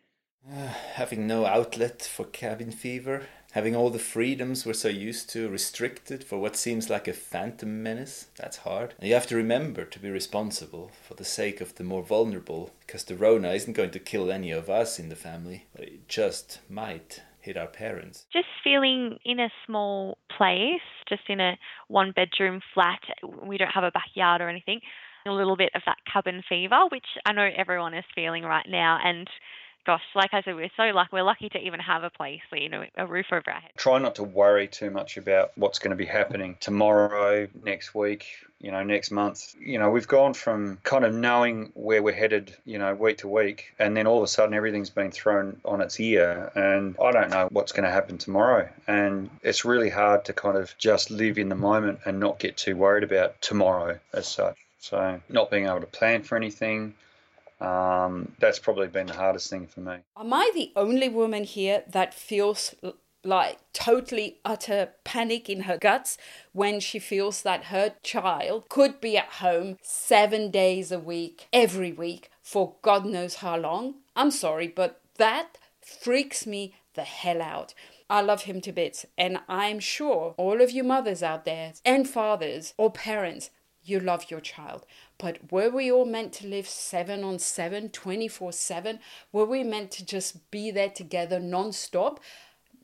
having 0.93 1.27
no 1.27 1.45
outlet 1.45 2.01
for 2.01 2.25
cabin 2.25 2.71
fever, 2.71 3.23
having 3.51 3.75
all 3.75 3.89
the 3.89 3.99
freedoms 3.99 4.65
we're 4.65 4.73
so 4.73 4.89
used 4.89 5.29
to 5.31 5.49
restricted 5.49 6.23
for 6.23 6.39
what 6.39 6.55
seems 6.55 6.89
like 6.89 7.07
a 7.07 7.13
phantom 7.13 7.81
menace, 7.81 8.27
that's 8.35 8.57
hard. 8.57 8.93
And 8.99 9.07
you 9.07 9.13
have 9.15 9.27
to 9.27 9.35
remember 9.35 9.85
to 9.85 9.99
be 9.99 10.09
responsible 10.09 10.91
for 11.07 11.15
the 11.15 11.25
sake 11.25 11.61
of 11.61 11.75
the 11.75 11.83
more 11.83 12.03
vulnerable, 12.03 12.71
because 12.85 13.03
the 13.03 13.15
Rona 13.15 13.51
isn't 13.53 13.73
going 13.73 13.91
to 13.91 13.99
kill 13.99 14.31
any 14.31 14.51
of 14.51 14.69
us 14.69 14.99
in 14.99 15.09
the 15.09 15.15
family, 15.15 15.65
but 15.73 15.85
it 15.85 16.07
just 16.07 16.59
might 16.69 17.21
hit 17.41 17.57
our 17.57 17.67
parents. 17.67 18.25
Just 18.31 18.47
feeling 18.63 19.17
in 19.25 19.39
a 19.39 19.49
small 19.65 20.17
place, 20.35 20.81
just 21.07 21.23
in 21.29 21.39
a 21.39 21.57
one 21.87 22.11
bedroom 22.11 22.61
flat, 22.73 22.99
we 23.43 23.57
don't 23.57 23.71
have 23.71 23.83
a 23.83 23.91
backyard 23.91 24.41
or 24.41 24.49
anything, 24.49 24.81
a 25.25 25.31
little 25.31 25.57
bit 25.57 25.71
of 25.75 25.81
that 25.85 25.97
cabin 26.11 26.43
fever, 26.47 26.87
which 26.91 27.05
I 27.25 27.33
know 27.33 27.49
everyone 27.55 27.93
is 27.93 28.05
feeling 28.13 28.43
right 28.43 28.65
now. 28.67 28.99
And 29.03 29.27
gosh, 29.89 30.03
like 30.13 30.35
I 30.35 30.43
said, 30.43 30.55
we're 30.55 30.69
so 30.77 30.83
lucky. 30.93 31.09
We're 31.13 31.23
lucky 31.23 31.49
to 31.49 31.57
even 31.57 31.79
have 31.79 32.03
a 32.03 32.11
place, 32.11 32.41
you 32.53 32.69
know, 32.69 32.85
a 32.95 33.07
roof 33.07 33.25
over 33.31 33.43
our 33.47 33.59
head. 33.59 33.71
Try 33.75 33.97
not 33.97 34.15
to 34.15 34.23
worry 34.23 34.67
too 34.67 34.91
much 34.91 35.17
about 35.17 35.51
what's 35.55 35.79
going 35.79 35.89
to 35.89 35.95
be 35.95 36.05
happening 36.05 36.57
tomorrow, 36.59 37.47
next 37.65 37.95
week, 37.95 38.27
you 38.61 38.69
know, 38.69 38.83
next 38.83 39.09
month. 39.09 39.55
You 39.59 39.79
know, 39.79 39.89
we've 39.89 40.07
gone 40.07 40.35
from 40.35 40.77
kind 40.83 41.05
of 41.05 41.15
knowing 41.15 41.71
where 41.73 42.03
we're 42.03 42.13
headed, 42.13 42.55
you 42.65 42.77
know, 42.77 42.93
week 42.93 43.17
to 43.19 43.27
week, 43.27 43.73
and 43.79 43.97
then 43.97 44.05
all 44.05 44.17
of 44.17 44.23
a 44.25 44.27
sudden 44.27 44.53
everything's 44.53 44.91
been 44.91 45.09
thrown 45.09 45.59
on 45.65 45.81
its 45.81 45.99
ear, 45.99 46.51
and 46.53 46.95
I 47.03 47.11
don't 47.11 47.31
know 47.31 47.47
what's 47.51 47.71
going 47.71 47.85
to 47.85 47.91
happen 47.91 48.19
tomorrow. 48.19 48.69
And 48.85 49.31
it's 49.41 49.65
really 49.65 49.89
hard 49.89 50.25
to 50.25 50.33
kind 50.33 50.55
of 50.55 50.71
just 50.77 51.09
live 51.09 51.39
in 51.39 51.49
the 51.49 51.55
moment 51.55 52.01
and 52.05 52.19
not 52.19 52.37
get 52.37 52.57
too 52.57 52.75
worried 52.75 53.03
about 53.03 53.41
tomorrow 53.41 53.99
as 54.13 54.27
such. 54.27 54.55
So, 54.81 55.19
not 55.29 55.49
being 55.49 55.65
able 55.65 55.81
to 55.81 55.87
plan 55.87 56.21
for 56.21 56.35
anything, 56.35 56.93
um, 57.59 58.33
that's 58.39 58.59
probably 58.59 58.87
been 58.87 59.07
the 59.07 59.13
hardest 59.13 59.49
thing 59.49 59.67
for 59.67 59.81
me. 59.81 59.97
Am 60.17 60.33
I 60.33 60.51
the 60.53 60.71
only 60.75 61.09
woman 61.09 61.43
here 61.43 61.83
that 61.87 62.13
feels 62.13 62.75
like 63.23 63.59
totally 63.73 64.39
utter 64.45 64.89
panic 65.03 65.49
in 65.49 65.61
her 65.61 65.77
guts 65.77 66.17
when 66.53 66.79
she 66.79 66.99
feels 66.99 67.41
that 67.41 67.65
her 67.65 67.93
child 68.01 68.69
could 68.69 69.01
be 69.01 69.17
at 69.17 69.25
home 69.25 69.77
seven 69.81 70.51
days 70.51 70.91
a 70.91 70.99
week, 70.99 71.47
every 71.51 71.91
week, 71.91 72.31
for 72.41 72.75
God 72.81 73.05
knows 73.05 73.35
how 73.35 73.57
long? 73.57 73.95
I'm 74.15 74.31
sorry, 74.31 74.67
but 74.67 75.01
that 75.17 75.57
freaks 75.81 76.47
me 76.47 76.75
the 76.93 77.03
hell 77.03 77.41
out. 77.41 77.73
I 78.09 78.21
love 78.21 78.43
him 78.43 78.59
to 78.61 78.71
bits, 78.71 79.05
and 79.17 79.39
I'm 79.47 79.79
sure 79.79 80.33
all 80.37 80.61
of 80.61 80.71
you 80.71 80.83
mothers 80.83 81.21
out 81.21 81.45
there 81.45 81.73
and 81.85 82.09
fathers 82.09 82.73
or 82.77 82.91
parents, 82.91 83.51
you 83.89 83.99
love 83.99 84.29
your 84.29 84.39
child. 84.39 84.85
But 85.17 85.51
were 85.51 85.69
we 85.69 85.91
all 85.91 86.05
meant 86.05 86.33
to 86.33 86.47
live 86.47 86.67
seven 86.67 87.23
on 87.23 87.39
seven, 87.39 87.89
24 87.89 88.53
7? 88.53 88.99
Were 89.31 89.45
we 89.45 89.63
meant 89.63 89.91
to 89.91 90.05
just 90.05 90.49
be 90.51 90.71
there 90.71 90.89
together 90.89 91.39
non 91.39 91.71
stop? 91.73 92.19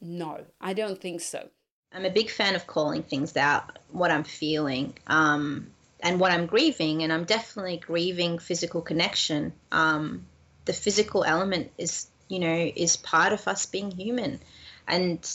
No, 0.01 0.45
I 0.59 0.73
don't 0.73 0.99
think 1.01 1.21
so. 1.21 1.49
I'm 1.93 2.05
a 2.05 2.09
big 2.09 2.29
fan 2.29 2.55
of 2.55 2.67
calling 2.67 3.03
things 3.03 3.37
out, 3.37 3.79
what 3.91 4.11
I'm 4.11 4.25
feeling, 4.25 4.93
um, 5.07 5.71
and 6.01 6.19
what 6.19 6.31
I'm 6.31 6.45
grieving. 6.45 7.03
And 7.03 7.13
I'm 7.13 7.23
definitely 7.23 7.77
grieving 7.77 8.37
physical 8.37 8.81
connection. 8.81 9.53
Um, 9.71 10.25
the 10.65 10.73
physical 10.73 11.23
element 11.23 11.71
is, 11.77 12.07
you 12.27 12.39
know, 12.39 12.71
is 12.75 12.97
part 12.97 13.31
of 13.31 13.47
us 13.47 13.65
being 13.65 13.91
human. 13.91 14.41
And 14.87 15.25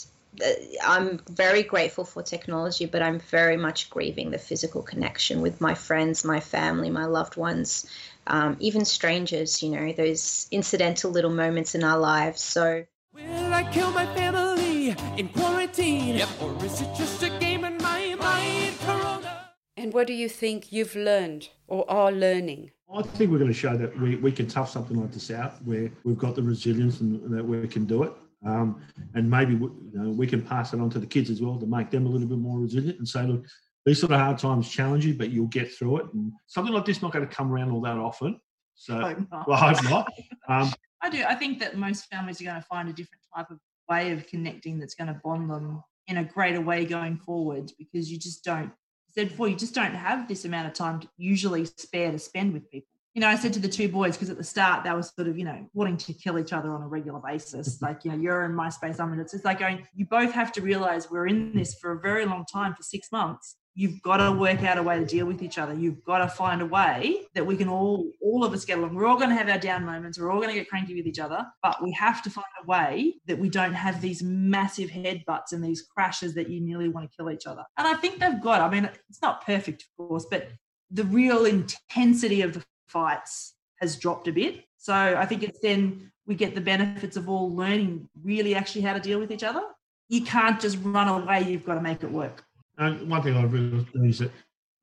I'm 0.85 1.21
very 1.31 1.63
grateful 1.63 2.05
for 2.05 2.23
technology, 2.23 2.87
but 2.87 3.03
I'm 3.03 3.19
very 3.19 3.57
much 3.57 3.91
grieving 3.91 4.31
the 4.31 4.39
physical 4.39 4.83
connection 4.83 5.41
with 5.41 5.61
my 5.61 5.75
friends, 5.75 6.25
my 6.25 6.41
family, 6.41 6.89
my 6.91 7.05
loved 7.05 7.37
ones, 7.37 7.87
um, 8.27 8.57
even 8.61 8.85
strangers, 8.85 9.63
you 9.63 9.71
know, 9.71 9.93
those 9.93 10.47
incidental 10.51 11.11
little 11.11 11.33
moments 11.33 11.75
in 11.75 11.83
our 11.83 11.99
lives. 11.99 12.41
So. 12.41 12.85
Will 13.13 13.53
I 13.53 13.69
kill 13.73 13.91
my 13.91 14.07
family 14.15 14.95
in 15.17 15.29
quarantine? 15.31 16.17
Yep. 16.17 16.29
Or 16.41 16.65
is 16.65 16.81
it 16.81 16.95
just 16.97 17.23
a 17.23 17.31
game 17.41 17.65
in 17.65 17.77
my 17.79 18.15
mind, 18.15 18.79
Corona? 18.81 19.51
And 19.77 19.93
what 19.93 20.07
do 20.07 20.13
you 20.13 20.29
think 20.29 20.71
you've 20.71 20.95
learned 20.95 21.49
or 21.67 21.91
are 21.91 22.13
learning? 22.13 22.71
I 22.93 23.03
think 23.03 23.31
we're 23.31 23.39
going 23.39 23.53
to 23.53 23.55
show 23.55 23.77
that 23.77 23.99
we, 24.01 24.17
we 24.17 24.33
can 24.33 24.47
tough 24.47 24.71
something 24.71 25.01
like 25.01 25.13
this 25.13 25.31
out 25.31 25.55
where 25.65 25.91
we've 26.05 26.19
got 26.19 26.35
the 26.35 26.43
resilience 26.43 27.01
and 27.01 27.33
that 27.33 27.45
we 27.45 27.67
can 27.69 27.85
do 27.85 28.03
it. 28.05 28.13
Um, 28.45 28.83
and 29.15 29.29
maybe 29.31 29.55
we, 29.55 29.69
you 29.69 29.99
know, 29.99 30.11
we 30.11 30.27
can 30.27 30.43
pass 30.43 30.73
it 30.73 30.81
on 30.81 30.91
to 30.91 30.99
the 30.99 31.07
kids 31.07 31.31
as 31.31 31.43
well 31.43 31.59
to 31.59 31.67
make 31.67 31.91
them 31.91 32.07
a 32.07 32.09
little 32.09 32.29
bit 32.29 32.39
more 32.39 32.59
resilient 32.59 32.99
and 32.99 33.09
say, 33.09 33.27
look, 33.27 33.45
these 33.85 34.01
sort 34.01 34.13
of 34.13 34.21
hard 34.21 34.39
times 34.39 34.69
challenge 34.69 35.05
you, 35.05 35.15
but 35.15 35.31
you'll 35.31 35.47
get 35.47 35.73
through 35.73 35.99
it. 35.99 36.07
And 36.13 36.33
something 36.47 36.73
like 36.73 36.85
this 36.85 37.03
not 37.03 37.13
going 37.13 37.27
to 37.27 37.35
come 37.35 37.53
around 37.53 37.71
all 37.71 37.81
that 37.83 37.99
often. 37.99 38.41
So, 38.75 38.99
well, 39.47 39.59
I 39.59 39.75
hope 39.75 39.85
not. 39.85 40.13
Um, 40.49 40.73
I 41.03 41.11
do. 41.11 41.25
I 41.27 41.35
think 41.35 41.61
that 41.61 41.77
most 41.77 42.07
families 42.07 42.41
are 42.41 42.45
going 42.45 42.57
to 42.57 42.67
find 42.67 42.89
a 42.89 42.93
different 42.93 43.23
type 43.35 43.51
of 43.51 43.59
way 43.89 44.13
of 44.13 44.27
connecting 44.27 44.79
that's 44.79 44.95
going 44.95 45.09
to 45.09 45.21
bond 45.25 45.51
them 45.51 45.83
in 46.09 46.19
a 46.19 46.25
greater 46.25 46.61
way 46.61 46.85
going 46.85 47.19
forward 47.19 47.73
because 47.79 48.11
you 48.11 48.19
just 48.19 48.45
don't, 48.45 48.71
said 49.09 49.31
before, 49.31 49.49
you 49.49 49.57
just 49.57 49.75
don't 49.75 49.95
have 49.95 50.29
this 50.29 50.45
amount 50.45 50.67
of 50.67 50.75
time 50.75 51.01
to 51.01 51.09
usually 51.17 51.65
spare 51.65 52.13
to 52.13 52.19
spend 52.19 52.53
with 52.53 52.71
people 52.71 52.90
you 53.15 53.21
know, 53.21 53.29
I 53.29 53.35
said 53.35 53.53
to 53.55 53.61
the 53.61 53.69
two 53.69 53.89
boys, 53.89 54.17
because 54.17 54.31
at 54.31 54.37
the 54.37 54.45
start 54.45 54.85
they 54.85 54.91
were 54.91 55.03
sort 55.03 55.29
of, 55.29 55.37
you 55.37 55.45
know, 55.45 55.69
wanting 55.75 55.97
to 55.97 56.13
kill 56.13 56.39
each 56.39 56.53
other 56.53 56.73
on 56.73 56.83
a 56.83 56.87
regular 56.87 57.21
basis. 57.21 57.77
Mm-hmm. 57.77 57.85
Like, 57.85 58.05
you 58.05 58.13
know, 58.13 58.19
you're 58.19 58.45
in 58.45 58.55
my 58.55 58.69
space, 58.69 59.01
I'm 59.01 59.13
in 59.13 59.21
it. 59.21 59.31
It's 59.33 59.45
like 59.45 59.59
going, 59.59 59.87
you 59.95 60.07
both 60.07 60.33
have 60.33 60.53
to 60.53 60.63
realize 60.63 61.11
we're 61.11 61.27
in 61.27 61.53
this 61.53 61.75
for 61.75 61.93
a 61.93 62.01
very 62.01 62.25
long 62.25 62.45
time, 62.47 62.75
for 62.75 62.83
six 62.83 63.11
months. 63.11 63.57
You've 63.75 64.03
got 64.03 64.17
to 64.19 64.33
work 64.33 64.63
out 64.65 64.79
a 64.79 64.83
way 64.83 64.99
to 64.99 65.07
deal 65.07 65.27
with 65.27 65.43
each 65.43 65.57
other. 65.57 65.73
You've 65.75 66.03
got 66.05 66.19
to 66.19 66.29
find 66.29 66.61
a 66.61 66.67
way 66.67 67.23
that 67.35 67.47
we 67.47 67.57
can 67.57 67.69
all, 67.69 68.11
all 68.21 68.45
of 68.45 68.53
us 68.53 68.65
get 68.65 68.79
along. 68.79 68.95
We're 68.95 69.07
all 69.07 69.17
going 69.17 69.31
to 69.31 69.37
have 69.37 69.49
our 69.49 69.59
down 69.59 69.85
moments. 69.85 70.19
We're 70.19 70.31
all 70.31 70.41
going 70.41 70.51
to 70.51 70.57
get 70.57 70.69
cranky 70.69 70.95
with 70.95 71.07
each 71.07 71.21
other, 71.21 71.47
but 71.63 71.83
we 71.83 71.93
have 71.93 72.21
to 72.25 72.31
find 72.31 72.47
a 72.63 72.67
way 72.67 73.15
that 73.27 73.39
we 73.39 73.49
don't 73.49 73.73
have 73.73 74.01
these 74.01 74.23
massive 74.23 74.91
headbutts 74.91 75.53
and 75.53 75.65
these 75.65 75.83
crashes 75.83 76.35
that 76.35 76.51
you 76.51 76.61
nearly 76.61 76.89
want 76.89 77.11
to 77.11 77.17
kill 77.17 77.31
each 77.31 77.47
other. 77.47 77.65
And 77.79 77.87
I 77.87 77.95
think 77.95 78.19
they've 78.19 78.43
got, 78.43 78.61
I 78.61 78.69
mean, 78.69 78.91
it's 79.09 79.23
not 79.23 79.47
perfect, 79.47 79.83
of 79.83 80.09
course, 80.09 80.27
but 80.31 80.49
the 80.91 81.05
real 81.05 81.45
intensity 81.45 82.43
of 82.43 82.53
the 82.55 82.65
fights 82.91 83.55
has 83.77 83.97
dropped 83.97 84.29
a 84.29 84.33
bit. 84.33 84.65
So 84.77 84.95
I 84.95 85.27
think 85.27 85.43
it's 85.43 85.61
then 85.61 86.11
we 86.27 86.35
get 86.35 86.55
the 86.55 86.61
benefits 86.61 87.17
of 87.17 87.29
all 87.29 87.55
learning 87.55 88.09
really 88.23 88.55
actually 88.55 88.83
how 88.83 88.95
to 88.95 89.01
deal 89.01 89.19
with 89.19 89.31
each 89.31 89.45
other. 89.45 89.63
You 90.09 90.23
can't 90.23 90.61
just 90.61 90.79
run 90.83 91.09
away, 91.09 91.43
you've 91.43 91.65
got 91.65 91.75
to 91.75 91.81
make 91.81 92.03
it 92.03 92.11
work. 92.11 92.45
And 92.79 93.09
one 93.11 93.23
thing 93.23 93.37
I 93.37 93.45
really 93.45 93.87
is 94.09 94.21
that, 94.21 94.33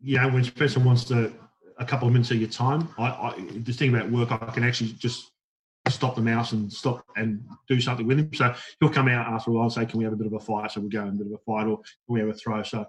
you 0.02 0.18
know, 0.18 0.30
when 0.30 0.44
Spencer 0.44 0.80
wants 0.80 1.04
to 1.06 1.34
a 1.80 1.86
couple 1.86 2.08
of 2.08 2.14
minutes 2.14 2.32
of 2.32 2.38
your 2.38 2.50
time. 2.50 2.90
I, 2.98 3.06
I 3.06 3.36
the 3.58 3.74
thing 3.74 3.94
about 3.94 4.10
work, 4.12 4.32
I 4.32 4.38
can 4.38 4.64
actually 4.64 4.94
just 4.94 5.32
stop 5.90 6.16
the 6.16 6.22
mouse 6.22 6.52
and 6.52 6.72
stop 6.72 7.06
and 7.16 7.44
do 7.68 7.80
something 7.80 8.06
with 8.06 8.20
him. 8.20 8.34
So 8.34 8.54
he'll 8.80 8.90
come 8.90 9.08
out 9.08 9.28
after 9.28 9.52
a 9.52 9.54
while 9.54 9.64
and 9.64 9.74
say, 9.74 9.86
"Can 9.86 10.00
we 10.00 10.04
have 10.04 10.14
a 10.14 10.18
bit 10.18 10.28
of 10.28 10.34
a 10.34 10.40
fight?" 10.40 10.72
So 10.72 10.82
we'll 10.82 10.90
go 10.90 11.04
in 11.04 11.10
a 11.10 11.12
bit 11.12 11.28
of 11.28 11.34
a 11.34 11.38
fight, 11.38 11.68
or 11.68 11.78
can 11.78 11.86
we 12.08 12.20
have 12.20 12.30
a 12.30 12.34
throw? 12.34 12.64
So 12.64 12.86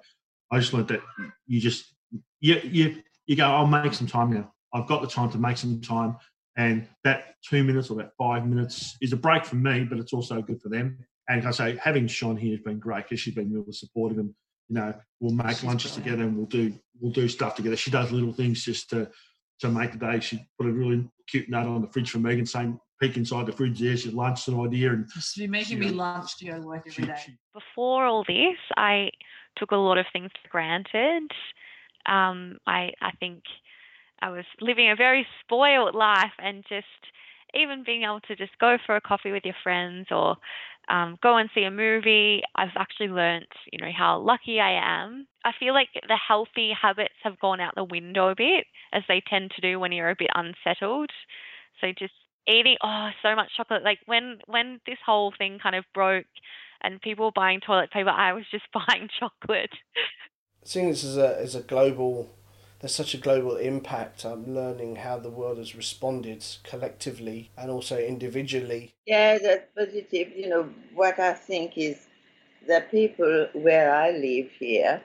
I 0.51 0.59
just 0.59 0.73
learned 0.73 0.89
that 0.89 1.03
you 1.47 1.61
just 1.61 1.95
you 2.41 2.61
you 2.65 3.03
you 3.27 3.37
go. 3.37 3.45
I'll 3.45 3.67
make 3.67 3.95
some 3.95 4.07
time 4.07 4.33
now. 4.33 4.53
I've 4.73 4.87
got 4.87 5.01
the 5.03 5.09
time 5.09 5.31
to 5.31 5.39
make 5.39 5.57
some 5.57 5.81
time, 5.81 6.17
and 6.57 6.87
that 7.05 7.35
two 7.49 7.65
minutes 7.65 7.91
or 7.91 7.97
that 7.99 8.11
five 8.19 8.47
minutes 8.47 8.97
is 9.01 9.13
a 9.13 9.17
break 9.17 9.45
for 9.45 9.57
me, 9.57 9.85
but 9.85 9.99
it's 9.99 10.13
also 10.13 10.43
good 10.43 10.61
for 10.61 10.69
them. 10.69 10.99
And 11.29 11.47
I 11.47 11.51
say 11.51 11.77
having 11.83 12.07
Sean 12.07 12.37
here 12.37 12.53
has 12.53 12.61
been 12.61 12.79
great 12.79 13.05
because 13.05 13.21
she's 13.21 13.35
been 13.35 13.53
really 13.53 13.73
supportive, 13.73 14.19
and 14.19 14.35
you 14.69 14.75
know 14.75 14.95
we'll 15.21 15.35
make 15.35 15.51
She's 15.51 15.65
lunches 15.65 15.93
brilliant. 15.93 16.05
together 16.05 16.29
and 16.29 16.37
we'll 16.37 16.47
do 16.47 16.73
we'll 17.01 17.13
do 17.13 17.29
stuff 17.29 17.55
together. 17.55 17.77
She 17.77 17.91
does 17.91 18.11
little 18.13 18.33
things 18.33 18.65
just 18.65 18.91
to 18.91 19.11
to 19.61 19.69
make 19.69 19.93
the 19.93 19.99
day. 19.99 20.21
She 20.21 20.47
put 20.59 20.69
a 20.69 20.73
really 20.73 21.09
cute 21.29 21.49
note 21.49 21.67
on 21.67 21.83
the 21.83 21.89
fridge 21.89 22.11
for 22.11 22.19
Megan 22.19 22.47
saying, 22.47 22.79
peek 23.01 23.17
inside 23.17 23.47
the 23.47 23.53
fridge 23.53 23.79
there, 23.81 23.97
she's 23.97 24.13
lunch 24.13 24.47
an 24.49 24.61
idea. 24.61 24.93
And 24.93 25.09
Just 25.15 25.37
be 25.37 25.47
making 25.47 25.81
me 25.81 25.89
lunch 25.91 26.37
to 26.39 26.45
go 26.47 26.61
to 26.61 26.67
work 26.67 26.83
every 26.87 26.93
she, 26.93 27.03
day. 27.03 27.19
she, 27.25 27.33
before 27.53 28.07
all 28.07 28.25
this, 28.27 28.57
I 28.77 29.11
took 29.57 29.73
a 29.73 29.77
lot 29.77 29.99
of 29.99 30.07
things 30.13 30.31
for 30.43 30.49
granted. 30.49 31.31
Um, 32.07 32.59
I 32.67 32.93
I 33.03 33.11
think 33.21 33.43
I 34.21 34.31
was 34.31 34.45
living 34.61 34.91
a 34.91 34.97
very 34.97 35.27
spoiled 35.41 35.95
life, 35.95 36.33
and 36.39 36.65
just 36.69 36.87
even 37.55 37.83
being 37.85 38.03
able 38.03 38.21
to 38.29 38.37
just 38.37 38.59
go 38.59 38.77
for 38.85 38.97
a 38.97 39.01
coffee 39.01 39.33
with 39.33 39.45
your 39.45 39.55
friends 39.63 40.09
or 40.11 40.37
um, 40.89 41.19
go 41.23 41.37
and 41.37 41.51
see 41.55 41.65
a 41.65 41.71
movie. 41.71 42.43
I've 42.55 42.77
actually 42.77 43.09
learnt, 43.09 43.49
you 43.73 43.79
know, 43.79 43.93
how 43.97 44.19
lucky 44.19 44.61
I 44.61 45.03
am. 45.03 45.27
I 45.45 45.53
feel 45.59 45.75
like 45.75 45.89
the 45.95 46.17
healthy 46.17 46.73
habits 46.81 47.15
have 47.23 47.39
gone 47.41 47.61
out 47.61 47.75
the 47.75 47.85
window 47.85 48.29
a 48.29 48.35
bit, 48.35 48.67
as 48.93 49.03
they 49.09 49.23
tend 49.29 49.53
to 49.53 49.61
do 49.61 49.79
when 49.79 49.93
you're 49.93 50.11
a 50.11 50.17
bit 50.19 50.31
unsettled. 50.35 51.11
So 51.81 51.89
just 51.99 52.15
eating, 52.49 52.77
oh, 52.83 53.11
so 53.23 53.35
much 53.35 53.51
chocolate. 53.57 53.85
Like 53.85 53.99
when 54.07 54.39
when 54.47 54.81
this 54.87 54.99
whole 55.05 55.33
thing 55.37 55.59
kind 55.63 55.77
of 55.77 55.85
broke 55.95 56.27
and 56.81 57.01
people 57.01 57.27
were 57.27 57.33
buying 57.33 57.61
toilet 57.61 57.91
paper, 57.91 58.11
I 58.11 58.33
was 58.33 58.45
just 58.51 58.65
buying 58.73 59.09
chocolate. 59.19 59.73
Seeing 60.65 60.91
this 60.91 61.05
as 61.05 61.17
a 61.17 61.39
as 61.41 61.55
a 61.55 61.61
global, 61.61 62.35
there's 62.81 62.95
such 62.95 63.15
a 63.15 63.19
global 63.19 63.57
impact. 63.57 64.25
I'm 64.25 64.55
learning 64.55 64.97
how 64.97 65.19
the 65.19 65.31
world 65.31 65.59
has 65.59 65.75
responded 65.75 66.45
collectively 66.63 67.51
and 67.57 67.71
also 67.71 67.99
individually. 67.99 68.95
Yeah, 69.07 69.39
that's 69.39 69.67
positive. 69.77 70.29
You 70.37 70.49
know, 70.49 70.69
what 70.95 71.19
I 71.19 71.35
think 71.35 71.77
is 71.77 72.07
the 72.67 72.85
people 72.91 73.49
where 73.55 73.93
I 73.93 74.11
live 74.11 74.51
here, 74.59 75.03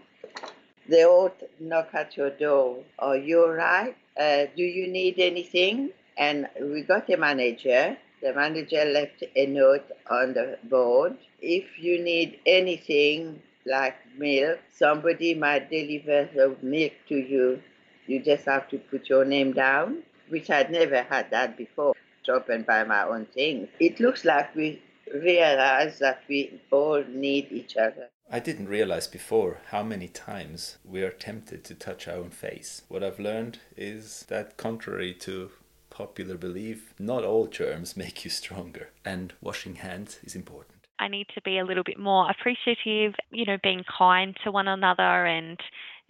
they 0.87 1.03
all 1.05 1.31
knock 1.59 1.89
at 1.93 2.15
your 2.17 2.29
door. 2.29 2.83
Are 2.99 3.17
you 3.17 3.43
all 3.43 3.53
right? 3.53 3.95
Uh, 4.19 4.45
do 4.55 4.63
you 4.63 4.87
need 4.87 5.15
anything? 5.17 5.89
And 6.17 6.47
we 6.61 6.83
got 6.83 7.09
a 7.09 7.17
manager. 7.17 7.97
The 8.21 8.33
manager 8.33 8.85
left 8.85 9.23
a 9.35 9.45
note 9.47 9.85
on 10.09 10.33
the 10.33 10.59
board. 10.63 11.17
If 11.41 11.79
you 11.79 12.01
need 12.03 12.39
anything 12.45 13.41
like 13.65 13.96
milk, 14.17 14.60
somebody 14.72 15.34
might 15.34 15.70
deliver 15.70 16.29
the 16.34 16.55
milk 16.62 16.93
to 17.10 17.15
you. 17.15 17.62
You 18.08 18.22
just 18.22 18.46
have 18.46 18.70
to 18.70 18.77
put 18.77 19.10
your 19.10 19.25
name 19.25 19.53
down, 19.53 20.03
which 20.29 20.50
I'd 20.50 20.72
never 20.72 21.03
had 21.03 21.32
that 21.32 21.58
before. 21.58 21.96
Shop 22.25 22.50
and 22.50 22.65
buy 22.65 22.84
my 22.84 23.03
own 23.03 23.25
things. 23.25 23.70
It 23.79 24.00
looks 24.00 24.24
like 24.25 24.55
we 24.55 24.82
realize 25.13 26.00
that 26.00 26.22
we 26.27 26.62
all 26.72 27.03
need 27.03 27.51
each 27.51 27.75
other. 27.77 28.10
I 28.32 28.39
didn't 28.39 28.70
realize 28.70 29.08
before 29.08 29.60
how 29.67 29.84
many 29.84 30.08
times 30.08 30.77
we 30.84 31.03
are 31.03 31.12
tempted 31.12 31.63
to 31.65 31.75
touch 31.75 32.08
our 32.08 32.15
own 32.15 32.29
face. 32.29 32.82
What 32.88 33.03
I've 33.03 33.20
learned 33.20 33.60
is 33.75 34.25
that, 34.29 34.58
contrary 34.58 35.13
to 35.15 35.51
popular 35.89 36.36
belief, 36.36 36.93
not 36.98 37.24
all 37.24 37.48
germs 37.48 37.96
make 38.03 38.24
you 38.24 38.32
stronger, 38.32 38.89
and 39.05 39.34
washing 39.41 39.75
hands 39.75 40.20
is 40.24 40.36
important. 40.36 40.82
I 41.03 41.10
need 41.10 41.27
to 41.36 41.41
be 41.41 41.60
a 41.60 41.65
little 41.65 41.83
bit 41.83 42.00
more 42.00 42.29
appreciative, 42.29 43.13
you 43.29 43.45
know, 43.45 43.57
being 43.62 43.83
kind 43.98 44.36
to 44.43 44.51
one 44.51 44.69
another 44.69 45.25
and 45.25 45.60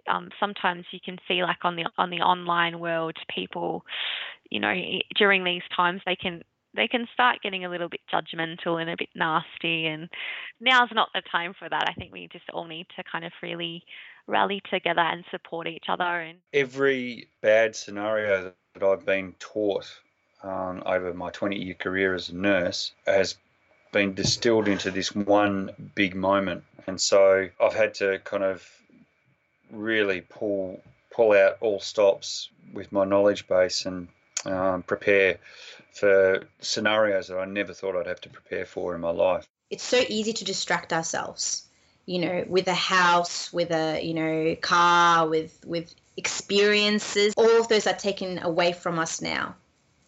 um, 0.07 0.29
sometimes 0.39 0.85
you 0.91 0.99
can 1.03 1.17
see 1.27 1.43
like 1.43 1.63
on 1.63 1.75
the 1.75 1.85
on 1.97 2.09
the 2.09 2.17
online 2.17 2.79
world 2.81 3.15
people 3.33 3.85
you 4.51 4.59
know 4.59 4.73
during 5.15 5.45
these 5.45 5.61
times 5.73 6.01
they 6.05 6.17
can 6.17 6.43
they 6.75 6.87
can 6.87 7.07
start 7.13 7.41
getting 7.41 7.63
a 7.63 7.69
little 7.69 7.87
bit 7.87 8.01
judgmental 8.11 8.81
and 8.81 8.89
a 8.89 8.97
bit 8.97 9.09
nasty 9.15 9.85
and 9.85 10.09
now's 10.59 10.89
not 10.91 11.09
the 11.13 11.21
time 11.31 11.53
for 11.57 11.69
that. 11.69 11.87
I 11.87 11.93
think 11.93 12.11
we 12.11 12.27
just 12.31 12.49
all 12.51 12.65
need 12.65 12.87
to 12.95 13.03
kind 13.09 13.23
of 13.23 13.31
really 13.41 13.83
rally 14.27 14.61
together 14.69 15.01
and 15.01 15.23
support 15.31 15.67
each 15.67 15.85
other 15.87 16.03
and 16.03 16.39
Every 16.53 17.27
bad 17.41 17.75
scenario 17.75 18.53
that 18.73 18.83
I've 18.83 19.05
been 19.05 19.35
taught 19.39 19.85
um, 20.43 20.81
over 20.85 21.13
my 21.13 21.29
20 21.29 21.57
year 21.57 21.75
career 21.75 22.15
as 22.15 22.29
a 22.29 22.35
nurse 22.35 22.91
has 23.05 23.37
been 23.93 24.13
distilled 24.13 24.67
into 24.67 24.91
this 24.91 25.15
one 25.15 25.71
big 25.95 26.15
moment. 26.15 26.65
And 26.85 26.99
so 26.99 27.47
I've 27.61 27.73
had 27.73 27.93
to 27.95 28.19
kind 28.25 28.43
of 28.43 28.67
really 29.71 30.21
pull 30.21 30.81
pull 31.11 31.31
out 31.31 31.57
all 31.61 31.79
stops 31.79 32.49
with 32.73 32.91
my 32.91 33.05
knowledge 33.05 33.47
base 33.47 33.85
and 33.85 34.07
um, 34.45 34.83
prepare 34.83 35.37
for 35.93 36.43
scenarios 36.59 37.27
that 37.27 37.37
I 37.37 37.45
never 37.45 37.73
thought 37.73 37.95
I'd 37.95 38.07
have 38.07 38.21
to 38.21 38.29
prepare 38.29 38.65
for 38.65 38.95
in 38.95 39.01
my 39.01 39.11
life. 39.11 39.45
it's 39.69 39.83
so 39.83 40.01
easy 40.09 40.33
to 40.33 40.43
distract 40.43 40.91
ourselves 40.91 41.67
you 42.05 42.19
know 42.19 42.43
with 42.47 42.67
a 42.67 42.73
house 42.73 43.53
with 43.53 43.71
a 43.71 44.01
you 44.03 44.13
know 44.13 44.55
car 44.55 45.27
with 45.27 45.63
with 45.65 45.93
experiences 46.17 47.33
all 47.37 47.59
of 47.59 47.67
those 47.67 47.87
are 47.87 47.93
taken 47.93 48.39
away 48.39 48.73
from 48.73 48.99
us 48.99 49.21
now 49.21 49.55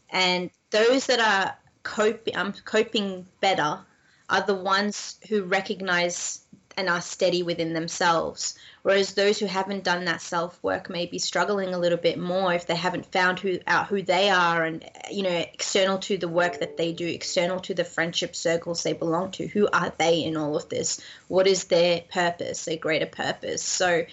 and 0.10 0.50
those 0.72 1.06
that 1.06 1.20
are 1.20 1.56
coping 1.86 2.36
um, 2.36 2.54
coping 2.66 3.26
better 3.40 3.80
are 4.28 4.42
the 4.42 4.56
ones 4.56 5.20
who 5.30 5.44
recognize 5.44 6.42
and 6.78 6.90
are 6.90 7.00
steady 7.00 7.44
within 7.44 7.74
themselves. 7.74 8.58
Whereas 8.82 9.14
those 9.14 9.40
who 9.40 9.46
haven't 9.46 9.86
done 9.86 10.06
that 10.06 10.22
self 10.22 10.62
work 10.62 10.90
may 10.90 11.06
be 11.06 11.20
struggling 11.20 11.74
a 11.74 11.80
little 11.80 11.98
bit 11.98 12.20
more 12.20 12.54
if 12.54 12.68
they 12.68 12.76
haven't 12.76 13.12
found 13.12 13.40
who 13.40 13.60
out 13.68 13.88
who 13.88 14.02
they 14.02 14.30
are 14.30 14.66
and 14.66 14.84
you 15.10 15.24
know 15.24 15.30
external 15.30 16.00
to 16.00 16.18
the 16.18 16.28
work 16.28 16.60
that 16.60 16.76
they 16.76 16.92
do 16.92 17.08
external 17.08 17.60
to 17.62 17.74
the 17.74 17.86
friendship 17.86 18.36
circles 18.36 18.84
they 18.84 18.94
belong 18.94 19.32
to. 19.32 19.48
Who 19.48 19.70
are 19.72 19.94
they 19.98 20.24
in 20.24 20.36
all 20.36 20.58
of 20.58 20.68
this? 20.70 21.00
What 21.28 21.48
is 21.48 21.66
their 21.66 22.02
purpose 22.12 22.66
their 22.66 22.78
greater 22.78 23.06
purpose? 23.06 23.64
So 23.64 24.06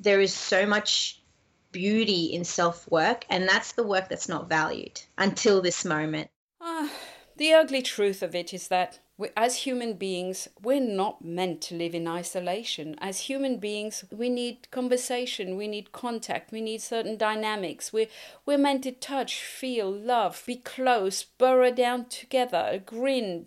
there 0.00 0.20
is 0.20 0.34
so 0.34 0.66
much 0.66 1.20
beauty 1.72 2.26
in 2.26 2.44
self 2.44 2.90
work 2.90 3.24
and 3.30 3.48
that's 3.48 3.72
the 3.72 3.86
work 3.86 4.08
that's 4.08 4.28
not 4.28 4.48
valued 4.48 5.00
until 5.16 5.62
this 5.62 5.84
moment 5.84 6.28
the 7.40 7.54
ugly 7.54 7.80
truth 7.80 8.22
of 8.22 8.34
it 8.34 8.52
is 8.52 8.68
that 8.68 8.98
we, 9.16 9.30
as 9.34 9.64
human 9.64 9.94
beings, 9.94 10.46
we're 10.62 10.78
not 10.78 11.24
meant 11.24 11.62
to 11.62 11.74
live 11.74 11.94
in 11.94 12.06
isolation. 12.06 12.94
As 12.98 13.20
human 13.20 13.56
beings, 13.56 14.04
we 14.10 14.28
need 14.28 14.70
conversation, 14.70 15.56
we 15.56 15.66
need 15.66 15.90
contact, 15.90 16.52
we 16.52 16.60
need 16.60 16.82
certain 16.82 17.16
dynamics. 17.16 17.94
We're, 17.94 18.08
we're 18.44 18.58
meant 18.58 18.82
to 18.82 18.92
touch, 18.92 19.40
feel, 19.40 19.90
love, 19.90 20.42
be 20.44 20.56
close, 20.56 21.22
burrow 21.24 21.70
down 21.70 22.10
together, 22.10 22.82
grin. 22.84 23.46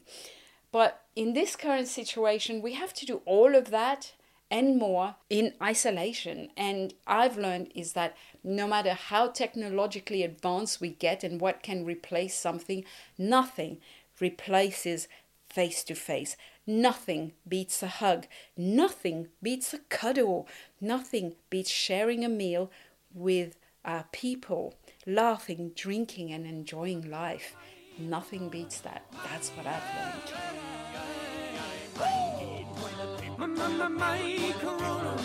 But 0.71 1.03
in 1.15 1.33
this 1.33 1.55
current 1.55 1.87
situation, 1.87 2.63
we 2.63 2.73
have 2.73 2.95
to 2.95 3.05
do 3.05 3.21
all 3.25 3.53
of 3.53 3.69
that 3.69 4.13
and 4.53 4.77
more 4.77 5.15
in 5.31 5.51
isolation. 5.59 6.49
And 6.55 6.93
I've 7.07 7.37
learned 7.39 7.71
is 7.73 7.93
that 7.93 8.15
no 8.43 8.67
matter 8.67 8.93
how 8.93 9.29
technologically 9.29 10.21
advanced 10.21 10.79
we 10.79 10.89
get 10.89 11.23
and 11.23 11.41
what 11.41 11.63
can 11.63 11.83
replace 11.83 12.37
something, 12.37 12.85
nothing 13.17 13.79
replaces 14.19 15.07
face 15.49 15.83
to 15.85 15.95
face. 15.95 16.37
Nothing 16.67 17.33
beats 17.47 17.81
a 17.81 17.87
hug. 17.87 18.27
Nothing 18.55 19.29
beats 19.41 19.73
a 19.73 19.79
cuddle. 19.89 20.47
Nothing 20.79 21.33
beats 21.49 21.71
sharing 21.71 22.23
a 22.23 22.29
meal 22.29 22.69
with 23.11 23.57
uh, 23.83 24.03
people, 24.11 24.75
laughing, 25.07 25.71
drinking, 25.75 26.31
and 26.31 26.45
enjoying 26.45 27.09
life. 27.09 27.55
Nothing 27.97 28.49
beats 28.49 28.81
that. 28.81 29.03
That's 29.31 29.49
what 29.49 29.65
I've 29.65 29.81
learned. 31.97 32.22
My, 33.77 33.87
my, 33.87 33.89
my, 33.89 34.53
corona. 34.61 35.17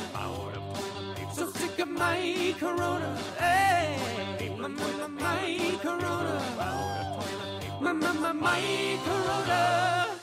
So 1.32 1.50
sick 1.50 1.78
of 1.80 1.88
my 1.88 2.54
corona. 2.58 3.16
Hey, 3.38 4.50
my, 4.58 4.68
my, 4.68 5.06
my 5.08 5.78
corona. 5.82 6.42
My, 7.80 7.92
my, 7.92 8.12
my, 8.12 8.32
my 8.32 8.98
corona. 9.04 10.17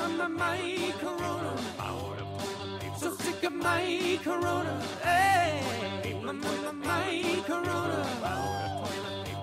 My, 0.00 0.08
my, 0.08 0.28
my 0.28 0.92
corona. 1.00 1.56
So 2.98 3.14
sick 3.14 3.42
of 3.44 3.52
my 3.52 4.18
corona. 4.22 4.82
Hey, 5.02 5.60
my, 6.22 6.32
my, 6.32 6.50
my, 6.64 6.72
my 6.72 7.42
corona. 7.46 8.06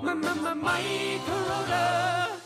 My, 0.02 0.14
my, 0.14 0.34
my, 0.34 0.54
my 0.54 1.20
corona. 1.26 2.37